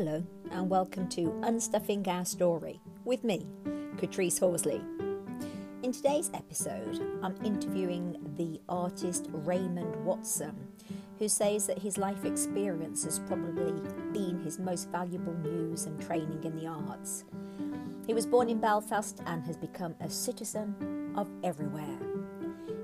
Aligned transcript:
Hello, 0.00 0.22
and 0.52 0.70
welcome 0.70 1.08
to 1.08 1.22
Unstuffing 1.42 2.06
Our 2.06 2.24
Story 2.24 2.80
with 3.04 3.24
me, 3.24 3.44
Katrice 3.96 4.38
Horsley. 4.38 4.80
In 5.82 5.90
today's 5.90 6.30
episode, 6.34 7.18
I'm 7.20 7.34
interviewing 7.44 8.16
the 8.36 8.60
artist 8.68 9.26
Raymond 9.32 9.96
Watson, 10.04 10.54
who 11.18 11.28
says 11.28 11.66
that 11.66 11.80
his 11.80 11.98
life 11.98 12.24
experience 12.24 13.02
has 13.02 13.18
probably 13.18 13.72
been 14.12 14.40
his 14.44 14.60
most 14.60 14.88
valuable 14.90 15.34
news 15.34 15.86
and 15.86 16.00
training 16.00 16.44
in 16.44 16.56
the 16.56 16.68
arts. 16.68 17.24
He 18.06 18.14
was 18.14 18.24
born 18.24 18.48
in 18.48 18.60
Belfast 18.60 19.20
and 19.26 19.44
has 19.46 19.56
become 19.56 19.96
a 20.00 20.08
citizen 20.08 21.12
of 21.16 21.28
everywhere. 21.42 21.98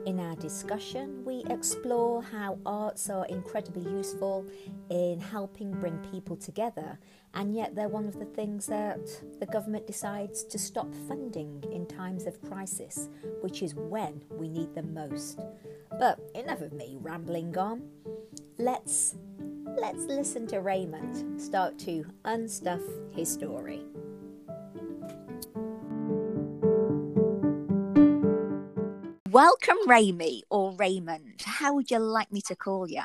In 0.04 0.18
our 0.18 0.34
discussion, 0.34 1.23
we 1.34 1.52
explore 1.52 2.22
how 2.22 2.58
arts 2.66 3.10
are 3.10 3.26
incredibly 3.26 3.90
useful 3.90 4.46
in 4.90 5.20
helping 5.20 5.72
bring 5.72 5.98
people 6.11 6.36
together, 6.36 6.98
and 7.34 7.54
yet 7.54 7.75
they're 7.75 7.88
one 7.88 8.06
of 8.06 8.18
the 8.18 8.25
things 8.25 8.66
that 8.66 9.00
the 9.40 9.46
government 9.46 9.86
decides 9.86 10.44
to 10.44 10.58
stop 10.58 10.94
funding 11.08 11.64
in 11.72 11.86
times 11.86 12.26
of 12.26 12.40
crisis, 12.42 13.08
which 13.40 13.62
is 13.62 13.75
when 13.75 14.22
we 14.30 14.48
need 14.48 14.75
them 14.75 14.94
most. 14.94 15.40
But 15.98 16.20
enough 16.34 16.61
of 16.61 16.72
me 16.72 16.96
rambling 17.00 17.56
on. 17.56 17.82
Let's 18.58 19.16
let's 19.76 20.04
listen 20.04 20.46
to 20.48 20.61
Raymond 20.61 21.40
start 21.40 21.78
to 21.80 22.04
unstuff 22.25 22.82
his 23.12 23.32
story. 23.32 23.82
Welcome, 29.34 29.79
Ramy 29.88 30.44
or 30.48 30.76
Raymond. 30.76 31.42
How 31.44 31.75
would 31.75 31.90
you 31.90 31.98
like 31.98 32.30
me 32.30 32.41
to 32.42 32.55
call 32.55 32.88
you? 32.88 33.02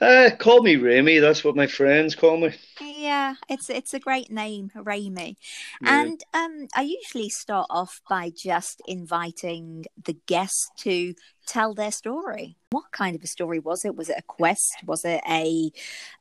Uh, 0.00 0.30
call 0.38 0.62
me 0.62 0.76
Ramy. 0.76 1.18
That's 1.18 1.42
what 1.42 1.56
my 1.56 1.66
friends 1.66 2.14
call 2.14 2.36
me. 2.36 2.54
Yeah, 2.80 3.34
it's 3.48 3.68
it's 3.68 3.92
a 3.92 3.98
great 3.98 4.30
name, 4.30 4.70
Ramy. 4.76 5.36
Yeah. 5.82 6.02
And 6.02 6.24
um, 6.34 6.68
I 6.76 6.82
usually 6.82 7.30
start 7.30 7.66
off 7.68 8.00
by 8.08 8.30
just 8.30 8.80
inviting 8.86 9.86
the 10.00 10.16
guests 10.28 10.70
to 10.84 11.14
tell 11.48 11.74
their 11.74 11.90
story. 11.90 12.56
What 12.70 12.92
kind 12.92 13.16
of 13.16 13.24
a 13.24 13.26
story 13.26 13.58
was 13.58 13.84
it? 13.84 13.96
Was 13.96 14.08
it 14.08 14.18
a 14.20 14.22
quest? 14.22 14.76
Was 14.86 15.04
it 15.04 15.20
a, 15.28 15.72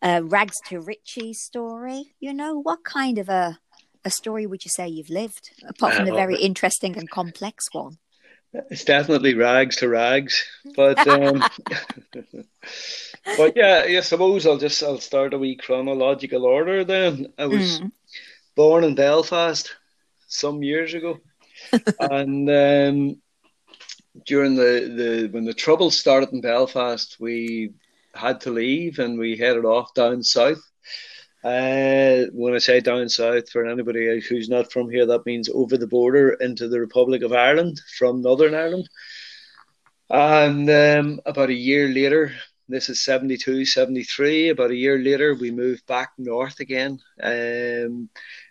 a 0.02 0.24
rags 0.24 0.60
to 0.70 0.80
riches 0.80 1.40
story? 1.40 2.16
You 2.20 2.34
know, 2.34 2.60
what 2.60 2.84
kind 2.84 3.20
of 3.20 3.30
a 3.30 3.60
a 4.04 4.10
story 4.10 4.48
would 4.48 4.66
you 4.66 4.72
say 4.72 4.88
you've 4.88 5.12
lived, 5.12 5.52
apart 5.68 5.94
from 5.94 6.08
uh, 6.08 6.14
a 6.14 6.16
very 6.16 6.38
interesting 6.38 6.98
and 6.98 7.08
complex 7.12 7.70
one? 7.72 8.00
It's 8.54 8.84
definitely 8.84 9.36
rags 9.36 9.76
to 9.78 9.90
rags, 9.90 10.44
but 10.76 11.08
um, 11.08 11.44
but 13.38 13.56
yeah, 13.56 13.84
I 13.88 14.00
suppose 14.00 14.48
I'll 14.48 14.58
just 14.58 14.82
I'll 14.82 15.00
start 15.00 15.36
a 15.36 15.38
wee 15.38 15.56
chronological 15.56 16.46
order. 16.46 16.84
Then 16.84 17.32
I 17.38 17.46
was 17.46 17.80
mm. 17.80 17.92
born 18.56 18.84
in 18.84 18.96
Belfast 18.96 19.76
some 20.28 20.64
years 20.64 20.96
ago, 20.96 21.20
and 22.00 22.50
um, 22.50 23.22
during 24.26 24.56
the, 24.56 24.94
the 24.96 25.30
when 25.32 25.46
the 25.46 25.54
trouble 25.54 25.92
started 25.92 26.34
in 26.34 26.42
Belfast, 26.42 27.18
we 27.20 27.74
had 28.16 28.42
to 28.42 28.52
leave 28.52 28.98
and 28.98 29.20
we 29.20 29.38
headed 29.38 29.66
off 29.66 29.94
down 29.94 30.24
south 30.24 30.69
uh, 31.44 32.26
when 32.34 32.54
I 32.54 32.58
say 32.58 32.82
down 32.82 33.08
south, 33.08 33.50
for 33.50 33.66
anybody 33.66 34.20
who's 34.20 34.50
not 34.50 34.72
from 34.72 34.90
here, 34.90 35.06
that 35.06 35.26
means 35.26 35.50
over 35.50 35.78
the 35.78 35.88
border 35.88 36.32
into 36.32 36.68
the 36.68 36.80
Republic 36.80 37.24
of 37.24 37.32
Ireland 37.32 37.80
from 37.98 38.22
Northern 38.22 38.54
Ireland. 38.54 38.90
And 40.10 40.70
um, 40.70 41.22
about 41.26 41.50
a 41.50 41.54
year 41.54 41.88
later, 41.88 42.34
this 42.68 42.90
is 42.90 43.02
72, 43.02 43.66
73, 43.66 44.50
about 44.50 44.72
a 44.72 44.76
year 44.76 45.00
later, 45.00 45.34
we 45.34 45.52
moved 45.52 45.86
back 45.88 46.12
north 46.18 46.60
again 46.60 47.00
um, 47.24 48.10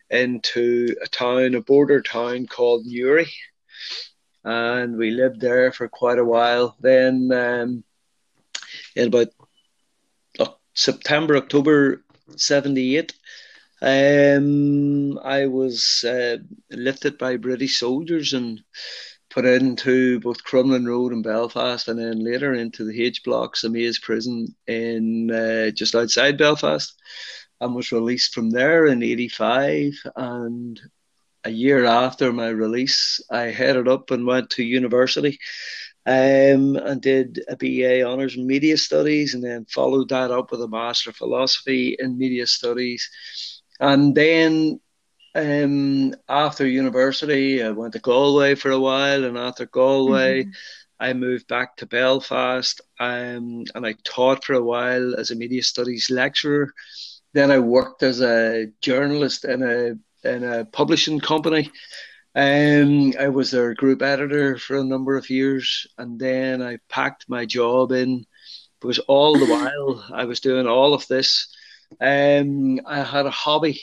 into 0.08 0.94
a 1.02 1.06
town, 1.08 1.54
a 1.54 1.60
border 1.60 2.00
town 2.00 2.46
called 2.46 2.86
Newry. 2.86 3.30
And 4.44 4.96
we 4.96 5.10
lived 5.10 5.40
there 5.40 5.72
for 5.72 5.88
quite 5.88 6.18
a 6.18 6.24
while. 6.24 6.76
Then, 6.80 7.30
um, 7.32 7.84
in 8.96 9.08
about 9.08 9.28
September, 10.74 11.36
October 11.36 12.02
78. 12.36 13.12
Um, 13.80 15.18
I 15.18 15.46
was 15.46 16.04
uh, 16.04 16.38
lifted 16.70 17.18
by 17.18 17.36
British 17.36 17.78
soldiers 17.78 18.32
and 18.32 18.60
put 19.30 19.44
into 19.44 20.18
both 20.20 20.44
Crumlin 20.44 20.86
Road 20.86 21.12
in 21.12 21.22
Belfast, 21.22 21.86
and 21.86 21.98
then 21.98 22.24
later 22.24 22.54
into 22.54 22.84
the 22.84 23.04
H 23.04 23.22
blocks, 23.22 23.62
the 23.62 23.68
Maze 23.68 23.98
prison 23.98 24.54
in 24.66 25.30
uh, 25.30 25.70
just 25.70 25.94
outside 25.94 26.38
Belfast, 26.38 26.94
and 27.60 27.74
was 27.74 27.92
released 27.92 28.34
from 28.34 28.50
there 28.50 28.86
in 28.86 29.02
'85. 29.02 29.92
And 30.16 30.80
a 31.44 31.50
year 31.50 31.84
after 31.84 32.32
my 32.32 32.48
release, 32.48 33.20
I 33.30 33.44
headed 33.44 33.86
up 33.86 34.10
and 34.10 34.26
went 34.26 34.50
to 34.50 34.64
university 34.64 35.38
um, 36.08 36.76
and 36.76 37.02
did 37.02 37.44
a 37.48 37.56
BA 37.56 38.02
Honours 38.02 38.34
in 38.34 38.46
Media 38.46 38.78
Studies, 38.78 39.34
and 39.34 39.44
then 39.44 39.66
followed 39.66 40.08
that 40.08 40.30
up 40.30 40.50
with 40.50 40.62
a 40.62 40.68
Master 40.68 41.10
of 41.10 41.16
Philosophy 41.16 41.96
in 41.98 42.16
Media 42.16 42.46
Studies. 42.46 43.10
And 43.78 44.14
then 44.14 44.80
um, 45.34 46.14
after 46.26 46.66
university, 46.66 47.62
I 47.62 47.72
went 47.72 47.92
to 47.92 47.98
Galway 47.98 48.54
for 48.54 48.70
a 48.70 48.80
while, 48.80 49.24
and 49.24 49.36
after 49.36 49.66
Galway, 49.66 50.44
mm-hmm. 50.44 50.50
I 50.98 51.12
moved 51.12 51.46
back 51.46 51.76
to 51.76 51.86
Belfast, 51.86 52.80
um, 52.98 53.64
and 53.74 53.86
I 53.86 53.94
taught 54.02 54.44
for 54.44 54.54
a 54.54 54.64
while 54.64 55.14
as 55.14 55.30
a 55.30 55.36
media 55.36 55.62
studies 55.62 56.08
lecturer. 56.08 56.72
Then 57.34 57.50
I 57.50 57.58
worked 57.58 58.02
as 58.02 58.22
a 58.22 58.68
journalist 58.80 59.44
in 59.44 59.62
a 59.62 59.98
in 60.26 60.42
a 60.42 60.64
publishing 60.64 61.20
company, 61.20 61.70
um, 62.38 63.12
I 63.18 63.28
was 63.28 63.50
their 63.50 63.74
group 63.74 64.00
editor 64.00 64.56
for 64.58 64.76
a 64.76 64.84
number 64.84 65.16
of 65.16 65.28
years, 65.28 65.86
and 65.98 66.18
then 66.18 66.62
I 66.62 66.78
packed 66.88 67.28
my 67.28 67.44
job 67.44 67.92
in 67.92 68.24
because 68.80 69.00
all 69.00 69.38
the 69.38 69.46
while 69.46 70.04
I 70.12 70.24
was 70.24 70.40
doing 70.40 70.66
all 70.66 70.94
of 70.94 71.06
this, 71.08 71.48
um, 72.00 72.80
I 72.86 73.02
had 73.02 73.26
a 73.26 73.30
hobby 73.30 73.82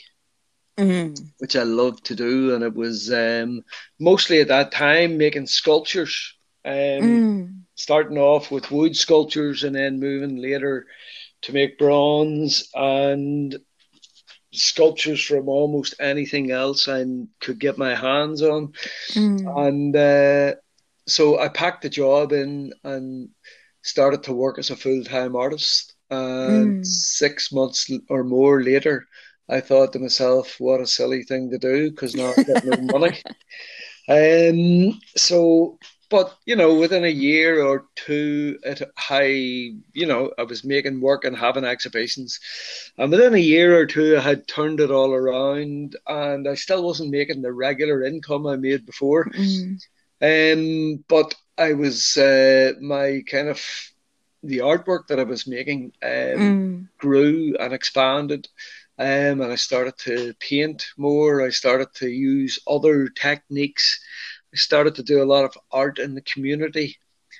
mm-hmm. 0.77 1.23
which 1.39 1.55
I 1.55 1.63
loved 1.63 2.05
to 2.05 2.15
do, 2.15 2.55
and 2.55 2.63
it 2.63 2.73
was 2.73 3.11
um, 3.11 3.63
mostly 3.99 4.41
at 4.41 4.49
that 4.49 4.71
time 4.71 5.17
making 5.17 5.47
sculptures. 5.47 6.33
Um, 6.63 6.73
mm. 6.73 7.59
Starting 7.75 8.17
off 8.17 8.51
with 8.51 8.71
wood 8.71 8.95
sculptures, 8.95 9.63
and 9.63 9.75
then 9.75 9.99
moving 9.99 10.37
later 10.37 10.87
to 11.41 11.53
make 11.53 11.77
bronze 11.77 12.69
and 12.73 13.55
sculptures 14.57 15.23
from 15.23 15.47
almost 15.47 15.95
anything 15.99 16.51
else 16.51 16.87
I 16.87 17.05
could 17.39 17.59
get 17.59 17.77
my 17.77 17.95
hands 17.95 18.41
on. 18.41 18.73
Mm. 19.11 19.67
And 19.67 19.95
uh, 19.95 20.55
so 21.07 21.39
I 21.39 21.49
packed 21.49 21.83
the 21.83 21.89
job 21.89 22.31
in 22.31 22.73
and 22.83 23.29
started 23.81 24.23
to 24.23 24.33
work 24.33 24.57
as 24.59 24.69
a 24.69 24.75
full 24.75 25.03
time 25.03 25.35
artist. 25.35 25.93
And 26.09 26.81
mm. 26.81 26.85
six 26.85 27.51
months 27.51 27.91
or 28.09 28.23
more 28.23 28.61
later, 28.61 29.05
I 29.49 29.59
thought 29.59 29.93
to 29.93 29.99
myself, 29.99 30.55
what 30.59 30.81
a 30.81 30.87
silly 30.87 31.23
thing 31.23 31.49
to 31.51 31.57
do 31.57 31.91
because 31.91 32.15
now 32.15 32.33
I 32.37 32.43
get 32.43 32.65
no 32.65 32.77
money. 32.99 33.17
Um, 34.07 34.99
so 35.15 35.79
but 36.09 36.35
you 36.45 36.55
know, 36.55 36.75
within 36.75 37.03
a 37.03 37.09
year 37.09 37.63
or 37.63 37.85
two, 37.95 38.59
it, 38.63 38.81
I 39.09 39.23
you 39.93 40.05
know 40.05 40.31
I 40.37 40.43
was 40.43 40.63
making 40.63 41.01
work 41.01 41.25
and 41.25 41.35
having 41.35 41.63
exhibitions, 41.63 42.39
and 42.97 43.11
within 43.11 43.33
a 43.33 43.39
year 43.39 43.79
or 43.79 43.85
two, 43.85 44.17
I 44.17 44.21
had 44.21 44.47
turned 44.47 44.79
it 44.79 44.91
all 44.91 45.13
around, 45.13 45.95
and 46.07 46.47
I 46.47 46.55
still 46.55 46.83
wasn't 46.83 47.11
making 47.11 47.41
the 47.41 47.51
regular 47.51 48.03
income 48.03 48.47
I 48.47 48.55
made 48.55 48.85
before. 48.85 49.25
Mm. 49.25 49.79
Um, 50.21 51.03
but 51.07 51.35
I 51.57 51.73
was 51.73 52.17
uh, 52.17 52.73
my 52.81 53.23
kind 53.27 53.49
of 53.49 53.61
the 54.43 54.59
artwork 54.59 55.07
that 55.07 55.19
I 55.19 55.23
was 55.23 55.47
making 55.47 55.93
um, 56.03 56.09
mm. 56.09 56.87
grew 56.97 57.55
and 57.59 57.73
expanded. 57.73 58.47
Um, 58.97 59.41
and 59.41 59.51
I 59.51 59.55
started 59.55 59.97
to 59.99 60.33
paint 60.39 60.87
more. 60.97 61.41
I 61.41 61.49
started 61.49 61.93
to 61.95 62.07
use 62.07 62.59
other 62.65 63.09
techniques 63.09 63.99
I 64.55 64.57
started 64.57 64.95
to 64.95 65.03
do 65.03 65.21
a 65.21 65.25
lot 65.25 65.43
of 65.43 65.57
art 65.69 65.99
in 65.99 66.15
the 66.15 66.21
community, 66.21 66.97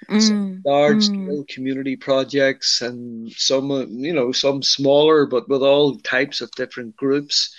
mm, 0.10 0.22
some 0.22 0.62
large 0.66 1.08
mm. 1.08 1.48
community 1.48 1.96
projects, 1.96 2.82
and 2.82 3.32
some 3.32 3.70
you 3.90 4.12
know 4.12 4.34
some 4.34 4.62
smaller, 4.62 5.26
but 5.26 5.48
with 5.48 5.64
all 5.64 5.98
types 6.00 6.42
of 6.42 6.52
different 6.52 6.98
groups. 6.98 7.56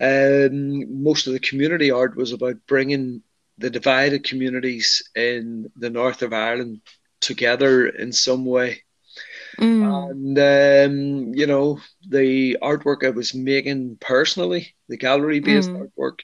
Um, 0.00 1.02
most 1.04 1.28
of 1.28 1.34
the 1.34 1.38
community 1.38 1.92
art 1.92 2.16
was 2.16 2.32
about 2.32 2.56
bringing 2.66 3.22
the 3.58 3.70
divided 3.70 4.24
communities 4.24 5.08
in 5.14 5.70
the 5.76 5.90
north 5.90 6.22
of 6.22 6.32
Ireland 6.32 6.80
together 7.20 7.86
in 7.86 8.10
some 8.10 8.44
way. 8.44 8.82
Mm. 9.58 10.10
And 10.10 10.38
um, 10.38 11.34
you 11.34 11.46
know 11.46 11.78
the 12.08 12.58
artwork 12.60 13.06
I 13.06 13.10
was 13.10 13.34
making 13.34 13.98
personally, 14.00 14.74
the 14.88 14.96
gallery-based 14.96 15.70
mm. 15.70 15.78
artwork, 15.78 16.18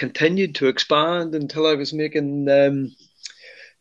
continued 0.00 0.54
to 0.54 0.66
expand 0.66 1.34
until 1.34 1.66
I 1.66 1.74
was 1.74 1.92
making, 1.92 2.48
um, 2.48 2.96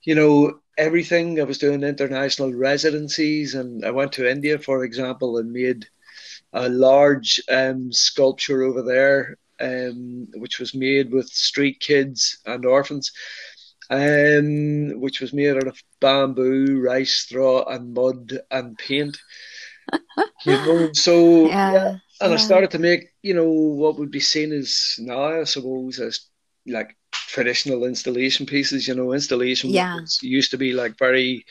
you 0.03 0.15
know, 0.15 0.59
everything. 0.77 1.39
I 1.39 1.43
was 1.45 1.59
doing 1.59 1.81
international 1.81 2.53
residencies, 2.53 3.55
and 3.55 3.85
I 3.85 3.91
went 3.91 4.11
to 4.13 4.29
India, 4.29 4.59
for 4.59 4.83
example, 4.83 5.37
and 5.37 5.53
made 5.53 5.85
a 6.51 6.67
large 6.67 7.41
um, 7.49 7.93
sculpture 7.93 8.63
over 8.63 8.81
there, 8.81 9.37
um, 9.61 10.27
which 10.35 10.59
was 10.59 10.75
made 10.75 11.09
with 11.09 11.29
street 11.29 11.79
kids 11.79 12.39
and 12.45 12.65
orphans, 12.65 13.13
um, 13.89 14.99
which 14.99 15.21
was 15.21 15.31
made 15.31 15.55
out 15.55 15.67
of 15.67 15.81
bamboo, 16.01 16.81
rice 16.81 17.13
straw, 17.13 17.63
and 17.63 17.93
mud 17.93 18.39
and 18.51 18.77
paint. 18.77 19.17
you 20.45 20.57
know, 20.65 20.89
so 20.93 21.47
Yeah, 21.47 21.71
yeah, 21.71 21.97
and 22.21 22.33
I 22.33 22.37
started 22.37 22.71
to 22.71 22.79
make, 22.79 23.09
you 23.21 23.33
know, 23.33 23.49
what 23.49 23.97
would 23.99 24.11
be 24.11 24.19
seen 24.19 24.51
as 24.51 24.95
now, 24.99 25.41
I 25.41 25.43
suppose, 25.43 25.99
as 25.99 26.19
like 26.67 26.95
traditional 27.11 27.85
installation 27.85 28.45
pieces. 28.45 28.87
You 28.87 28.95
know, 28.95 29.13
installation 29.13 29.73
Yeah. 29.73 29.99
used 30.21 30.51
to 30.51 30.57
be 30.57 30.73
like 30.73 30.97
very 30.97 31.45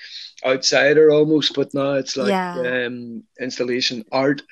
outsider 0.45 1.11
almost, 1.11 1.55
but 1.55 1.75
now 1.75 1.95
it's 1.95 2.17
like 2.17 2.39
Yeah. 2.45 2.65
um, 2.65 3.23
installation 3.41 4.05
art 4.13 4.43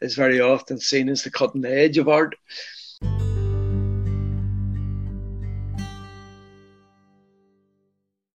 is 0.00 0.14
very 0.14 0.40
often 0.40 0.78
seen 0.78 1.08
as 1.08 1.22
the 1.22 1.30
cutting 1.30 1.64
edge 1.64 1.98
of 1.98 2.08
art. 2.08 2.34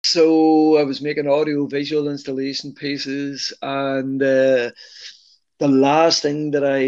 So 0.05 0.77
I 0.77 0.85
was 0.85 1.01
making 1.03 1.29
audio 1.29 1.67
visual 1.67 2.09
installation 2.09 2.75
pieces, 2.75 3.53
and 3.63 4.23
uh, 4.23 4.71
the 5.59 5.69
last 5.69 6.23
thing 6.23 6.53
that 6.53 6.65
I, 6.65 6.81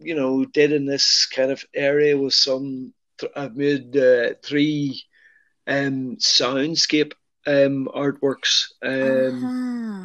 you 0.00 0.14
know, 0.14 0.44
did 0.44 0.72
in 0.72 0.86
this 0.86 1.26
kind 1.26 1.50
of 1.50 1.64
area 1.74 2.16
was 2.16 2.42
some. 2.42 2.94
I've 3.36 3.56
made 3.56 3.96
uh, 3.96 4.34
three 4.44 5.04
um, 5.66 6.16
soundscape 6.18 7.12
um, 7.46 7.88
artworks, 7.94 8.72
um, 8.82 9.52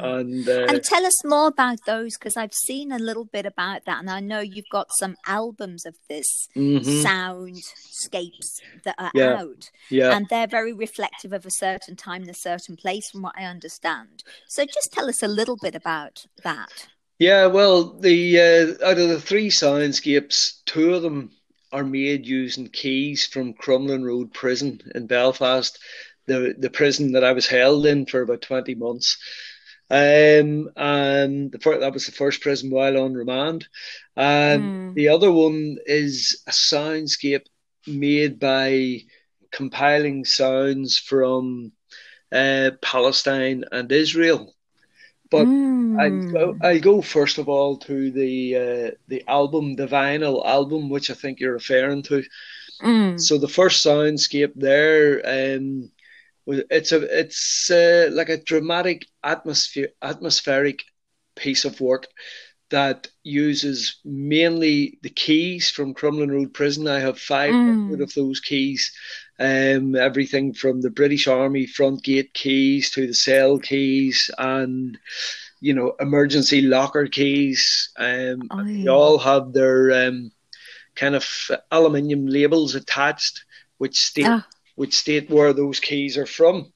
and 0.00 0.48
uh, 0.48 0.68
And 0.68 0.82
tell 0.82 1.06
us 1.06 1.24
more 1.24 1.48
about 1.48 1.84
those 1.84 2.16
because 2.18 2.36
I've 2.36 2.54
seen 2.54 2.92
a 2.92 2.98
little 2.98 3.24
bit 3.24 3.46
about 3.46 3.84
that, 3.86 4.00
and 4.00 4.10
I 4.10 4.20
know 4.20 4.40
you've 4.40 4.68
got 4.68 4.88
some 4.98 5.16
albums 5.26 5.86
of 5.86 5.96
this 6.08 6.48
mhm, 6.56 6.84
soundscapes 6.84 8.60
that 8.84 8.94
are 8.98 9.12
Yeah. 9.14 9.40
out, 9.40 9.70
yeah. 9.90 10.14
and 10.14 10.28
they're 10.28 10.46
very 10.46 10.72
reflective 10.72 11.32
of 11.32 11.46
a 11.46 11.50
certain 11.50 11.96
time 11.96 12.22
and 12.22 12.30
a 12.30 12.34
certain 12.34 12.76
place, 12.76 13.10
from 13.10 13.22
what 13.22 13.34
I 13.38 13.44
understand. 13.44 14.22
So 14.48 14.64
just 14.64 14.92
tell 14.92 15.08
us 15.08 15.22
a 15.22 15.28
little 15.28 15.56
bit 15.56 15.74
about 15.74 16.26
that. 16.44 16.88
Yeah, 17.18 17.46
well, 17.46 17.84
the 18.00 18.40
uh, 18.80 18.86
out 18.86 18.98
of 18.98 19.08
the 19.08 19.20
three 19.20 19.48
soundscapes, 19.50 20.62
two 20.66 20.94
of 20.94 21.02
them 21.02 21.30
are 21.72 21.84
made 21.84 22.26
using 22.26 22.68
keys 22.68 23.26
from 23.26 23.54
Crumlin 23.54 24.04
Road 24.04 24.32
Prison 24.32 24.80
in 24.94 25.06
Belfast, 25.06 25.78
the 26.26 26.54
the 26.58 26.70
prison 26.70 27.12
that 27.12 27.24
I 27.24 27.32
was 27.32 27.46
held 27.46 27.86
in 27.86 28.06
for 28.06 28.22
about 28.22 28.42
20 28.42 28.74
months. 28.74 29.16
Um, 29.90 30.70
and 30.76 31.50
the 31.52 31.58
first, 31.60 31.80
that 31.80 31.92
was 31.94 32.06
the 32.06 32.12
first 32.12 32.40
prison 32.40 32.70
while 32.70 32.98
on 32.98 33.14
remand. 33.14 33.66
And 34.16 34.72
Mm. 34.72 34.94
the 34.94 35.08
other 35.08 35.30
one 35.32 35.78
is 35.86 36.42
a 36.46 36.50
soundscape 36.50 37.46
made 37.86 38.38
by 38.40 39.02
compiling 39.52 40.24
sounds 40.24 40.98
from 40.98 41.72
uh, 42.32 42.72
Palestine 42.82 43.64
and 43.72 43.90
Israel. 43.92 44.54
But 45.30 45.48
I 45.98 46.10
go, 46.32 46.54
Mm. 46.54 46.62
I 46.62 46.78
go 46.78 47.00
first 47.02 47.38
of 47.38 47.48
all 47.48 47.76
to 47.78 48.10
the 48.10 48.56
uh, 48.56 48.90
the 49.08 49.24
album, 49.28 49.76
the 49.76 49.86
vinyl 49.86 50.44
album, 50.46 50.88
which 50.90 51.10
I 51.10 51.14
think 51.14 51.40
you're 51.40 51.52
referring 51.54 52.02
to. 52.04 52.22
Mm. 52.82 53.20
So 53.20 53.38
the 53.38 53.48
first 53.48 53.84
soundscape 53.84 54.52
there, 54.56 55.20
um, 55.26 55.90
it's 56.46 56.92
a 56.92 57.00
it's 57.20 57.70
uh, 57.70 58.10
like 58.12 58.28
a 58.28 58.42
dramatic 58.42 59.06
atmosphere 59.22 59.90
atmospheric 60.02 60.84
piece 61.36 61.64
of 61.64 61.80
work 61.80 62.06
that 62.70 63.08
uses 63.22 63.96
mainly 64.04 64.98
the 65.02 65.10
keys 65.10 65.70
from 65.70 65.94
Crumlin 65.94 66.30
Road 66.30 66.52
Prison. 66.54 66.88
I 66.88 67.00
have 67.00 67.18
500 67.18 68.00
Mm. 68.00 68.02
of 68.02 68.12
those 68.14 68.40
keys, 68.40 68.92
um, 69.38 69.94
everything 69.96 70.52
from 70.54 70.80
the 70.80 70.90
British 70.90 71.26
Army 71.28 71.66
front 71.66 72.02
gate 72.02 72.34
keys 72.34 72.90
to 72.92 73.06
the 73.06 73.14
cell 73.14 73.58
keys 73.58 74.30
and 74.38 74.98
you 75.60 75.74
know 75.74 75.94
emergency 76.00 76.62
locker 76.62 77.06
keys. 77.06 77.90
Um, 77.98 78.50
and 78.50 78.84
they 78.84 78.88
all 78.88 79.18
have 79.18 79.52
their 79.52 80.08
um, 80.08 80.32
kind 80.94 81.14
of 81.14 81.26
aluminium 81.70 82.26
labels 82.26 82.74
attached, 82.74 83.44
which 83.78 83.98
state 83.98 84.26
Ah. 84.26 84.46
which 84.76 84.94
state 84.94 85.30
where 85.30 85.52
those 85.52 85.80
keys 85.80 86.16
are 86.16 86.26
from. 86.26 86.72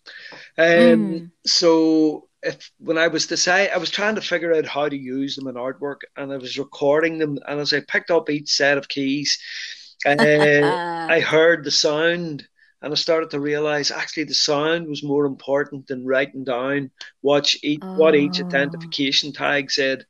Um, 0.59 1.33
so 1.47 2.29
if 2.43 2.71
when 2.79 2.99
I 2.99 3.09
was 3.09 3.27
decide, 3.27 3.71
I 3.71 3.79
was 3.79 3.91
trying 3.91 4.17
to 4.17 4.21
figure 4.21 4.55
out 4.55 4.67
how 4.67 4.89
to 4.89 4.97
use 4.97 5.37
them 5.37 5.47
in 5.49 5.55
artwork, 5.55 6.01
and 6.17 6.33
I 6.33 6.37
was 6.37 6.59
recording 6.59 7.19
them. 7.19 7.39
And 7.47 7.61
as 7.61 7.73
I 7.73 7.81
picked 7.81 8.11
up 8.11 8.31
each 8.31 8.51
set 8.51 8.79
of 8.79 8.89
keys, 8.89 9.39
uh, 10.07 11.07
I 11.09 11.21
heard 11.21 11.65
the 11.65 11.71
sound, 11.71 12.47
and 12.83 12.93
I 12.93 12.97
started 12.97 13.31
to 13.31 13.41
realize 13.41 13.91
actually 13.91 14.25
the 14.25 14.35
sound 14.35 14.89
was 14.89 15.03
more 15.03 15.27
important 15.27 15.87
than 15.89 16.07
writing 16.07 16.45
down 16.45 16.91
what 17.23 17.55
each 17.63 17.85
what 17.95 18.15
each 18.15 18.41
Oh. 18.41 18.41
identification 18.41 19.33
tag 19.33 19.71
said. 19.71 20.05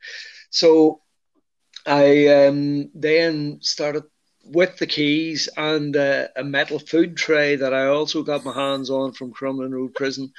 So 0.51 1.01
I 1.87 2.27
um, 2.29 2.91
then 2.95 3.59
started 3.63 4.05
with 4.45 4.77
the 4.79 4.87
keys 4.87 5.49
and 5.57 5.97
uh, 5.97 6.29
a 6.37 6.45
metal 6.45 6.79
food 6.79 7.17
tray 7.17 7.57
that 7.57 7.73
I 7.75 7.87
also 7.87 8.23
got 8.23 8.45
my 8.45 8.53
hands 8.55 8.91
on 8.91 9.13
from 9.13 9.33
Crumlin 9.33 9.73
Road 9.73 9.95
Prison, 9.95 10.33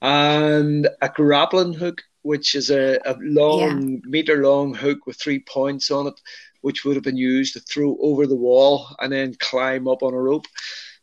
and 0.00 0.88
a 1.02 1.08
grappling 1.08 1.72
hook, 1.74 2.02
which 2.22 2.54
is 2.54 2.70
a, 2.70 2.98
a 3.04 3.16
long 3.20 4.00
meter 4.04 4.42
long 4.42 4.74
hook 4.74 5.06
with 5.06 5.20
three 5.20 5.40
points 5.40 5.90
on 5.90 6.06
it, 6.06 6.20
which 6.60 6.84
would 6.84 6.96
have 6.96 7.04
been 7.04 7.16
used 7.16 7.54
to 7.54 7.60
throw 7.60 7.96
over 8.00 8.26
the 8.26 8.36
wall 8.36 8.86
and 9.00 9.12
then 9.12 9.34
climb 9.38 9.88
up 9.88 10.02
on 10.02 10.14
a 10.14 10.20
rope. 10.20 10.46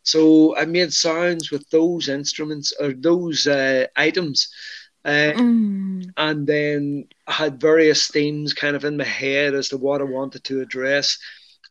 So 0.04 0.56
I 0.56 0.66
made 0.66 0.92
sounds 0.94 1.50
with 1.52 1.68
those 1.70 2.08
instruments 2.08 2.72
or 2.80 2.94
those 2.94 3.46
uh, 3.46 3.86
items. 3.96 4.48
Uh, 5.04 5.34
Mm. 5.34 6.14
and 6.16 6.46
then 6.46 7.06
I 7.26 7.32
had 7.32 7.60
various 7.60 8.08
themes 8.08 8.54
kind 8.54 8.76
of 8.76 8.84
in 8.84 8.96
my 8.98 9.04
head 9.04 9.54
as 9.54 9.70
to 9.70 9.78
what 9.78 10.00
I 10.02 10.04
wanted 10.04 10.44
to 10.44 10.60
address, 10.62 11.18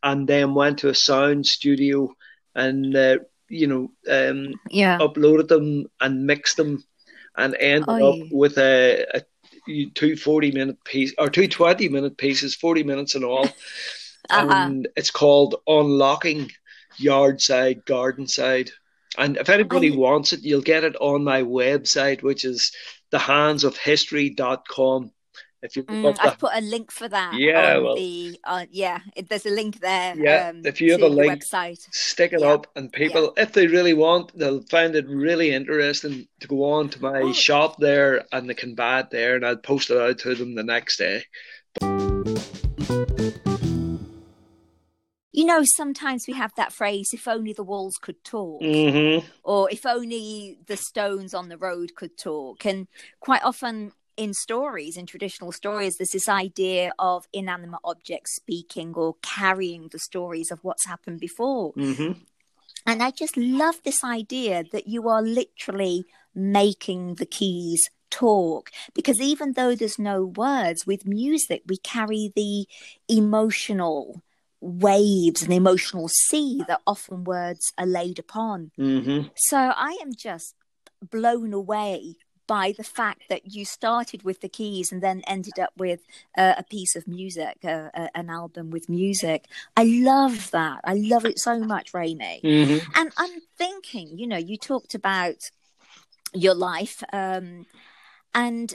and 0.02 0.28
then 0.28 0.54
went 0.54 0.78
to 0.80 0.90
a 0.90 0.94
sound 0.94 1.46
studio 1.46 2.14
and 2.54 2.94
uh, 2.96 3.18
you 3.48 3.66
know 3.68 3.90
um, 4.10 4.60
Yeah. 4.70 5.00
uploaded 5.00 5.48
them 5.48 5.86
and 6.00 6.26
mixed 6.26 6.56
them, 6.56 6.84
and 7.36 7.56
ended 7.60 7.90
up 8.02 8.20
with 8.30 8.58
a, 8.58 9.06
a 9.14 9.22
two 9.94 10.16
40 10.16 10.52
minute 10.52 10.82
piece 10.84 11.14
or 11.18 11.28
two 11.28 11.48
20 11.48 11.88
minute 11.88 12.16
pieces, 12.18 12.54
40 12.54 12.82
minutes 12.84 13.14
in 13.14 13.24
all, 13.24 13.56
Uh-huh. 14.30 14.74
and 14.74 14.88
it's 14.96 15.10
called 15.10 15.56
Unlocking 15.66 16.50
Yard 16.98 17.40
Side 17.40 17.84
Garden 17.84 18.26
Side. 18.26 18.70
And 19.16 19.36
if 19.36 19.48
anybody 19.48 19.92
I- 19.92 19.96
wants 19.96 20.32
it, 20.32 20.42
you'll 20.42 20.60
get 20.62 20.84
it 20.84 20.96
on 20.96 21.22
my 21.24 21.42
website, 21.42 22.22
which 22.22 22.44
is 22.44 22.72
thehandsofhistory.com. 23.12 25.10
If 25.62 25.76
you 25.76 25.84
Mm, 25.84 26.16
I've 26.20 26.38
put 26.38 26.52
a 26.54 26.60
link 26.60 26.90
for 26.90 27.08
that. 27.08 27.32
Yeah, 27.38 27.76
on 27.78 27.84
well- 27.84 27.94
the 27.96 28.38
uh, 28.44 28.66
yeah, 28.70 28.98
it, 29.16 29.30
there's 29.30 29.46
a 29.46 29.50
link 29.50 29.80
there. 29.80 30.14
Yeah, 30.14 30.48
um, 30.50 30.60
if 30.66 30.78
you 30.82 30.92
have 30.92 31.00
a 31.00 31.08
link, 31.08 31.42
website. 31.42 31.80
stick 31.90 32.34
it 32.34 32.40
Yeah. 32.40 32.48
up, 32.52 32.66
and 32.76 32.92
people, 32.92 33.32
if 33.38 33.52
they 33.52 33.66
really 33.66 33.94
want, 33.94 34.36
they'll 34.36 34.60
find 34.68 34.94
it 34.94 35.08
really 35.08 35.52
interesting 35.52 36.28
to 36.40 36.48
go 36.48 36.64
on 36.64 36.90
to 36.90 37.00
my 37.00 37.22
Well- 37.22 37.32
shop 37.32 37.78
there 37.78 38.26
and 38.32 38.50
they 38.50 38.54
can 38.54 38.74
buy 38.74 39.00
it 39.00 39.08
there, 39.10 39.36
and 39.36 39.46
I'll 39.46 39.56
post 39.56 39.88
it 39.90 39.96
out 39.96 40.18
to 40.18 40.34
them 40.34 40.54
the 40.54 40.64
next 40.64 40.98
day. 40.98 41.24
You 45.34 45.44
know, 45.44 45.62
sometimes 45.64 46.26
we 46.28 46.34
have 46.34 46.54
that 46.54 46.72
phrase, 46.72 47.08
if 47.12 47.26
only 47.26 47.52
the 47.52 47.64
walls 47.64 47.96
could 48.00 48.22
talk, 48.22 48.62
Mm-hmm. 48.62 49.26
or 49.42 49.68
if 49.68 49.84
only 49.84 50.58
the 50.66 50.76
stones 50.76 51.34
on 51.34 51.48
the 51.48 51.58
road 51.58 51.96
could 51.96 52.16
talk. 52.16 52.64
And 52.64 52.86
quite 53.18 53.42
often 53.42 53.90
in 54.16 54.32
stories, 54.32 54.96
in 54.96 55.06
traditional 55.06 55.50
stories, 55.50 55.96
there's 55.96 56.10
this 56.10 56.28
idea 56.28 56.92
of 57.00 57.26
inanimate 57.32 57.80
objects 57.82 58.36
speaking 58.36 58.94
or 58.94 59.16
carrying 59.22 59.88
the 59.88 59.98
stories 59.98 60.52
of 60.52 60.60
what's 60.62 60.86
happened 60.86 61.18
before. 61.18 61.72
Mm-hmm. 61.72 62.12
And 62.86 63.02
I 63.02 63.10
just 63.10 63.36
love 63.36 63.82
this 63.82 64.04
idea 64.04 64.62
that 64.70 64.86
you 64.86 65.08
are 65.08 65.22
literally 65.22 66.04
making 66.32 67.16
the 67.16 67.26
keys 67.26 67.82
talk 68.10 68.70
because 68.94 69.20
even 69.20 69.54
though 69.54 69.74
there's 69.74 69.98
no 69.98 70.24
words 70.24 70.86
with 70.86 71.06
music 71.06 71.62
we 71.66 71.76
carry 71.78 72.32
the 72.36 72.68
emotional 73.08 74.22
waves 74.64 75.42
and 75.42 75.52
emotional 75.52 76.08
sea 76.08 76.62
that 76.66 76.80
often 76.86 77.24
words 77.24 77.72
are 77.76 77.86
laid 77.86 78.18
upon 78.18 78.70
Mm-hmm. 78.78 79.28
so 79.36 79.58
i 79.58 79.96
am 80.00 80.14
just 80.14 80.54
blown 81.10 81.52
away 81.52 82.16
by 82.46 82.74
the 82.76 82.84
fact 82.84 83.22
that 83.28 83.54
you 83.54 83.64
started 83.64 84.22
with 84.22 84.40
the 84.40 84.48
keys 84.48 84.92
and 84.92 85.02
then 85.02 85.22
ended 85.26 85.58
up 85.58 85.72
with 85.76 86.00
uh, 86.36 86.54
a 86.58 86.62
piece 86.62 86.94
of 86.96 87.06
music 87.06 87.56
uh, 87.64 87.88
uh, 87.94 88.08
an 88.14 88.28
album 88.30 88.70
with 88.70 88.88
music 88.88 89.46
i 89.76 89.84
love 89.84 90.50
that 90.50 90.80
i 90.84 90.94
love 90.94 91.24
it 91.24 91.38
so 91.38 91.58
much 91.58 91.92
Ramy. 91.94 92.40
Mm-hmm. 92.42 93.00
And 93.00 93.12
I'm 93.16 93.40
thinking, 93.56 94.18
you 94.18 94.26
know, 94.26 94.36
you 94.36 94.56
talked 94.56 94.94
about 94.94 95.50
your 96.32 96.54
life, 96.54 97.02
um, 97.12 97.66
and 98.34 98.74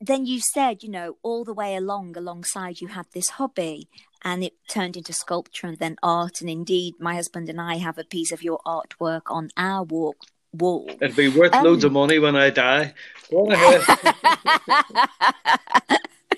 then 0.00 0.26
you 0.26 0.40
said, 0.40 0.82
you 0.82 0.90
know, 0.90 1.16
all 1.22 1.44
the 1.44 1.54
way 1.54 1.74
along, 1.74 2.16
alongside 2.16 2.80
you 2.80 2.88
had 2.88 3.06
this 3.12 3.30
hobby 3.30 3.88
and 4.22 4.44
it 4.44 4.54
turned 4.68 4.96
into 4.96 5.12
sculpture 5.12 5.68
and 5.68 5.78
then 5.78 5.96
art. 6.02 6.40
And 6.40 6.50
indeed, 6.50 6.94
my 6.98 7.14
husband 7.14 7.48
and 7.48 7.60
I 7.60 7.76
have 7.76 7.98
a 7.98 8.04
piece 8.04 8.32
of 8.32 8.42
your 8.42 8.60
artwork 8.66 9.22
on 9.28 9.50
our 9.56 9.84
walk, 9.84 10.16
wall. 10.52 10.90
It'd 11.00 11.16
be 11.16 11.28
worth 11.28 11.54
um, 11.54 11.64
loads 11.64 11.84
of 11.84 11.92
money 11.92 12.18
when 12.18 12.36
I 12.36 12.50
die. 12.50 12.94
Go 13.30 13.50
ahead. 13.50 13.82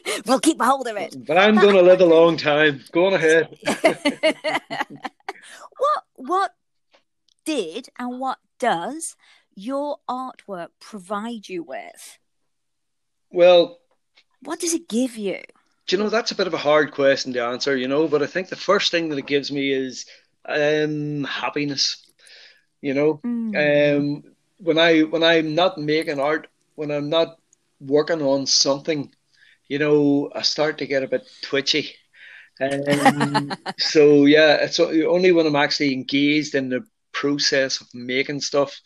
we'll 0.27 0.41
keep 0.41 0.61
a 0.61 0.65
hold 0.65 0.87
of 0.87 0.97
it. 0.97 1.17
But 1.27 1.39
I'm 1.39 1.57
going 1.57 1.75
to 1.75 1.83
live 1.83 2.01
a 2.01 2.07
long 2.07 2.37
time. 2.37 2.85
Go 2.93 3.07
on 3.07 3.15
ahead. 3.15 3.59
what 5.79 6.05
what 6.15 6.55
did 7.45 7.89
and 7.99 8.21
what 8.21 8.39
does 8.59 9.17
your 9.55 9.99
artwork 10.09 10.69
provide 10.81 11.49
you 11.49 11.63
with? 11.63 12.19
Well, 13.31 13.79
what 14.43 14.61
does 14.61 14.75
it 14.75 14.89
give 14.89 15.17
you? 15.17 15.41
Do 15.87 15.97
you 15.97 16.03
know 16.03 16.11
that's 16.11 16.33
a 16.33 16.37
bit 16.37 16.47
of 16.47 16.55
a 16.55 16.59
hard 16.59 16.93
question 16.93 17.33
to 17.33 17.45
answer, 17.45 17.77
you 17.77 17.89
know, 17.89 18.09
but 18.09 18.23
I 18.23 18.27
think 18.27 18.49
the 18.49 18.57
first 18.57 18.91
thing 18.91 19.09
that 19.09 19.19
it 19.19 19.27
gives 19.27 19.51
me 19.51 19.71
is 19.71 20.07
um, 20.45 21.25
happiness. 21.25 22.05
You 22.81 22.95
know, 22.95 23.21
mm. 23.25 23.97
um, 23.97 24.23
when 24.59 24.79
I 24.79 25.01
when 25.01 25.23
I'm 25.23 25.55
not 25.55 25.79
making 25.79 26.21
art, 26.21 26.49
when 26.75 26.91
I'm 26.91 27.09
not 27.09 27.39
working 27.81 28.23
on 28.23 28.47
something, 28.47 29.13
you 29.67 29.79
know, 29.79 30.31
I 30.35 30.43
start 30.43 30.79
to 30.79 30.87
get 30.87 31.03
a 31.03 31.09
bit 31.09 31.29
twitchy. 31.43 31.95
Um, 32.61 33.53
so 33.79 34.27
yeah, 34.27 34.57
it's 34.57 34.79
only 34.79 35.33
when 35.33 35.47
I'm 35.47 35.57
actually 35.57 35.93
engaged 35.93 36.55
in 36.55 36.69
the 36.69 36.85
process 37.13 37.81
of 37.81 37.89
making 37.95 38.41
stuff 38.41 38.81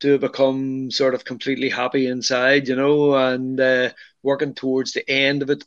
to 0.00 0.18
become 0.18 0.90
sort 0.90 1.14
of 1.14 1.24
completely 1.24 1.70
happy 1.70 2.06
inside, 2.06 2.68
you 2.68 2.76
know, 2.76 3.14
and 3.14 3.58
uh, 3.60 3.90
working 4.22 4.54
towards 4.54 4.92
the 4.92 5.08
end 5.10 5.42
of 5.42 5.50
it 5.50 5.64